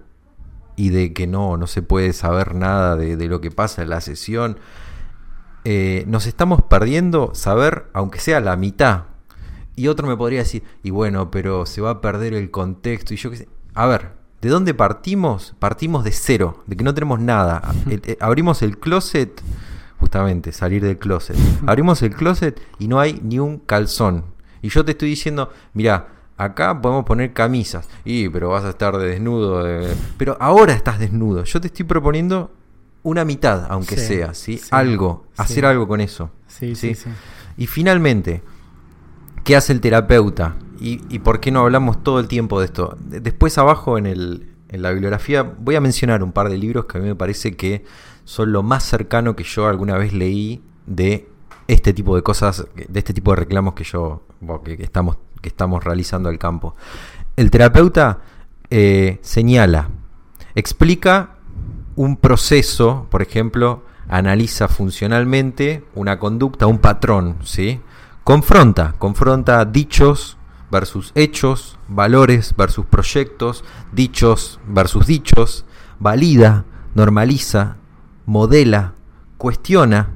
[0.76, 3.90] y de que no, no se puede saber nada de, de lo que pasa en
[3.90, 4.60] la sesión,
[5.66, 9.04] eh, nos estamos perdiendo saber, aunque sea la mitad.
[9.80, 13.14] Y otro me podría decir, y bueno, pero se va a perder el contexto.
[13.14, 13.48] Y yo qué sé.
[13.76, 14.12] A ver,
[14.42, 15.56] ¿de dónde partimos?
[15.60, 17.62] Partimos de cero, de que no tenemos nada.
[17.90, 19.42] El- eh, abrimos el closet,
[20.00, 21.38] justamente, salir del closet.
[21.66, 24.26] Abrimos el closet y no hay ni un calzón.
[24.62, 26.08] Y yo te estoy diciendo, mira,
[26.38, 27.88] acá podemos poner camisas.
[28.04, 29.64] Y, pero vas a estar de desnudo.
[29.64, 31.44] de- Pero ahora estás desnudo.
[31.46, 32.52] Yo te estoy proponiendo
[33.04, 34.58] una mitad, aunque Sí, sea, ¿sí?
[34.58, 36.32] sí, Algo, hacer algo con eso.
[36.48, 36.94] Sí, sí.
[37.58, 38.42] Y finalmente,
[39.44, 40.56] ¿qué hace el terapeuta?
[40.82, 42.96] ¿Y, por qué no hablamos todo el tiempo de esto?
[43.02, 46.86] De- Después abajo en, el, en la bibliografía voy a mencionar un par de libros
[46.86, 47.84] que a mí me parece que
[48.24, 51.28] son lo más cercano que yo alguna vez leí de
[51.68, 54.24] este tipo de cosas, de este tipo de reclamos que yo
[54.64, 56.76] que estamos, que estamos realizando al campo.
[57.36, 58.20] El terapeuta
[58.70, 59.90] eh, señala,
[60.56, 61.36] explica
[61.96, 67.82] un proceso, por ejemplo, analiza funcionalmente una conducta, un patrón, ¿sí?
[68.30, 70.38] Confronta, confronta dichos
[70.70, 75.66] versus hechos, valores versus proyectos, dichos versus dichos,
[75.98, 77.78] valida, normaliza,
[78.28, 78.94] modela,
[79.40, 80.12] cuestiona,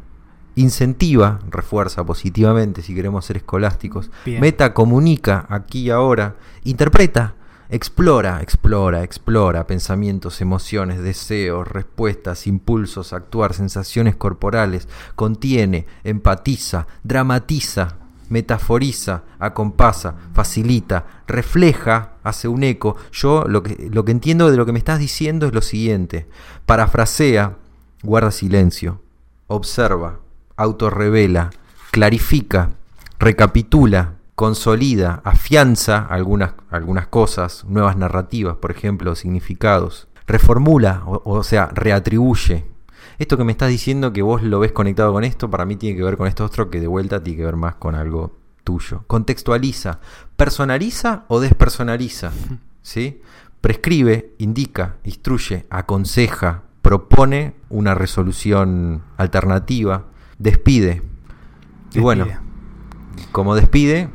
[0.53, 4.41] incentiva, refuerza positivamente si queremos ser escolásticos, Bien.
[4.41, 6.35] meta, comunica aquí y ahora,
[6.65, 7.34] interpreta,
[7.69, 18.03] explora, explora, explora pensamientos, emociones, deseos, respuestas, impulsos, actuar, sensaciones corporales, contiene, empatiza, dramatiza,
[18.34, 22.97] metaforiza, acompasa, facilita, refleja, hace un eco.
[23.11, 26.27] Yo lo que, lo que entiendo de lo que me estás diciendo es lo siguiente.
[26.65, 27.57] Parafrasea,
[28.01, 29.01] guarda silencio,
[29.45, 30.19] observa,
[30.57, 31.51] autorrevela,
[31.91, 32.72] clarifica,
[33.19, 41.68] recapitula, consolida, afianza algunas, algunas cosas, nuevas narrativas, por ejemplo, significados, reformula, o, o sea,
[41.68, 42.65] reatribuye.
[43.19, 45.95] Esto que me estás diciendo que vos lo ves conectado con esto, para mí tiene
[45.98, 49.03] que ver con esto otro que de vuelta tiene que ver más con algo tuyo.
[49.07, 49.99] Contextualiza,
[50.35, 52.31] personaliza o despersonaliza,
[52.81, 53.22] ¿sí?
[53.61, 60.06] Prescribe, indica, instruye, aconseja, propone una resolución alternativa,
[60.38, 61.02] despide.
[61.94, 62.27] Y bueno,
[63.31, 64.10] como despide,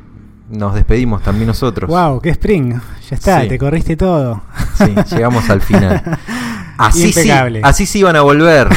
[0.50, 1.88] nos despedimos también nosotros.
[1.88, 2.74] Wow, qué spring.
[3.08, 3.48] Ya está, Sí.
[3.48, 4.42] te corriste todo.
[4.76, 6.02] Sí, llegamos al final.
[6.78, 7.60] Así sí, Impecable.
[7.64, 8.68] así sí iban a volver.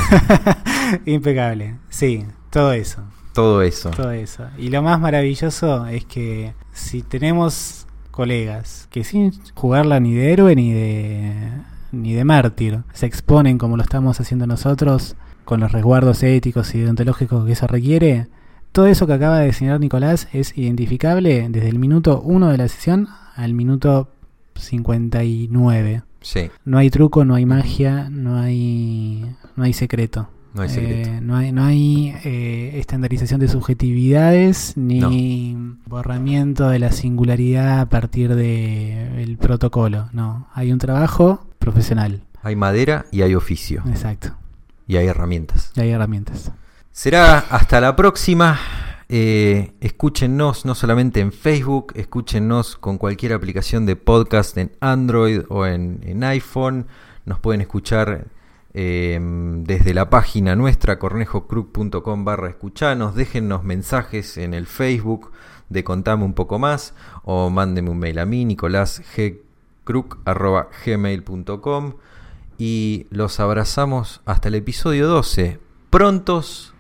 [1.06, 1.78] Impecable.
[1.90, 3.04] Sí, todo eso.
[3.34, 3.92] Todo eso.
[3.92, 4.44] Todo eso.
[4.58, 10.54] Y lo más maravilloso es que si tenemos colegas que sin jugarla ni de héroe
[10.56, 11.34] ni de
[11.94, 15.16] ni de mártir se exponen como lo estamos haciendo nosotros
[15.46, 18.28] con los resguardos éticos y deontológicos que eso requiere,
[18.72, 22.68] todo eso que acaba de señalar Nicolás es identificable desde el minuto 1 de la
[22.68, 24.10] sesión al minuto
[24.56, 26.04] 59.
[26.22, 29.26] Sí, No hay truco, no hay magia, no hay
[29.56, 30.30] no hay secreto.
[30.54, 31.10] no hay secreto.
[31.10, 37.90] Eh, no hay, no hay eh, estandarización de subjetividades ni borramiento de la singularidad a
[37.90, 40.10] partir del protocolo.
[40.14, 42.24] No, hay un trabajo profesional.
[42.44, 43.84] Hay madera y hay oficio.
[43.88, 44.36] Exacto.
[44.88, 45.72] Y hay herramientas.
[45.76, 46.52] Y hay herramientas.
[46.92, 48.60] Será hasta la próxima.
[49.14, 55.66] Eh, escúchennos no solamente en Facebook, escúchennos con cualquier aplicación de podcast en Android o
[55.66, 56.88] en, iPhone.
[57.26, 58.28] Nos pueden escuchar
[58.74, 59.20] eh,
[59.66, 63.14] desde la página nuestra, cornejocruz.com barra escuchanos.
[63.14, 65.34] Déjennos mensajes en el Facebook
[65.68, 66.94] de Contame un poco más
[67.24, 69.42] o mándenme un mail a mí, Nicolás G
[69.84, 71.96] crook.gmail.com
[72.58, 75.60] y los abrazamos hasta el episodio 12,
[75.90, 76.74] prontos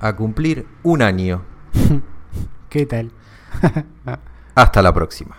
[0.00, 1.51] a cumplir un año.
[2.68, 3.10] ¿Qué tal?
[4.54, 5.36] hasta la próxima.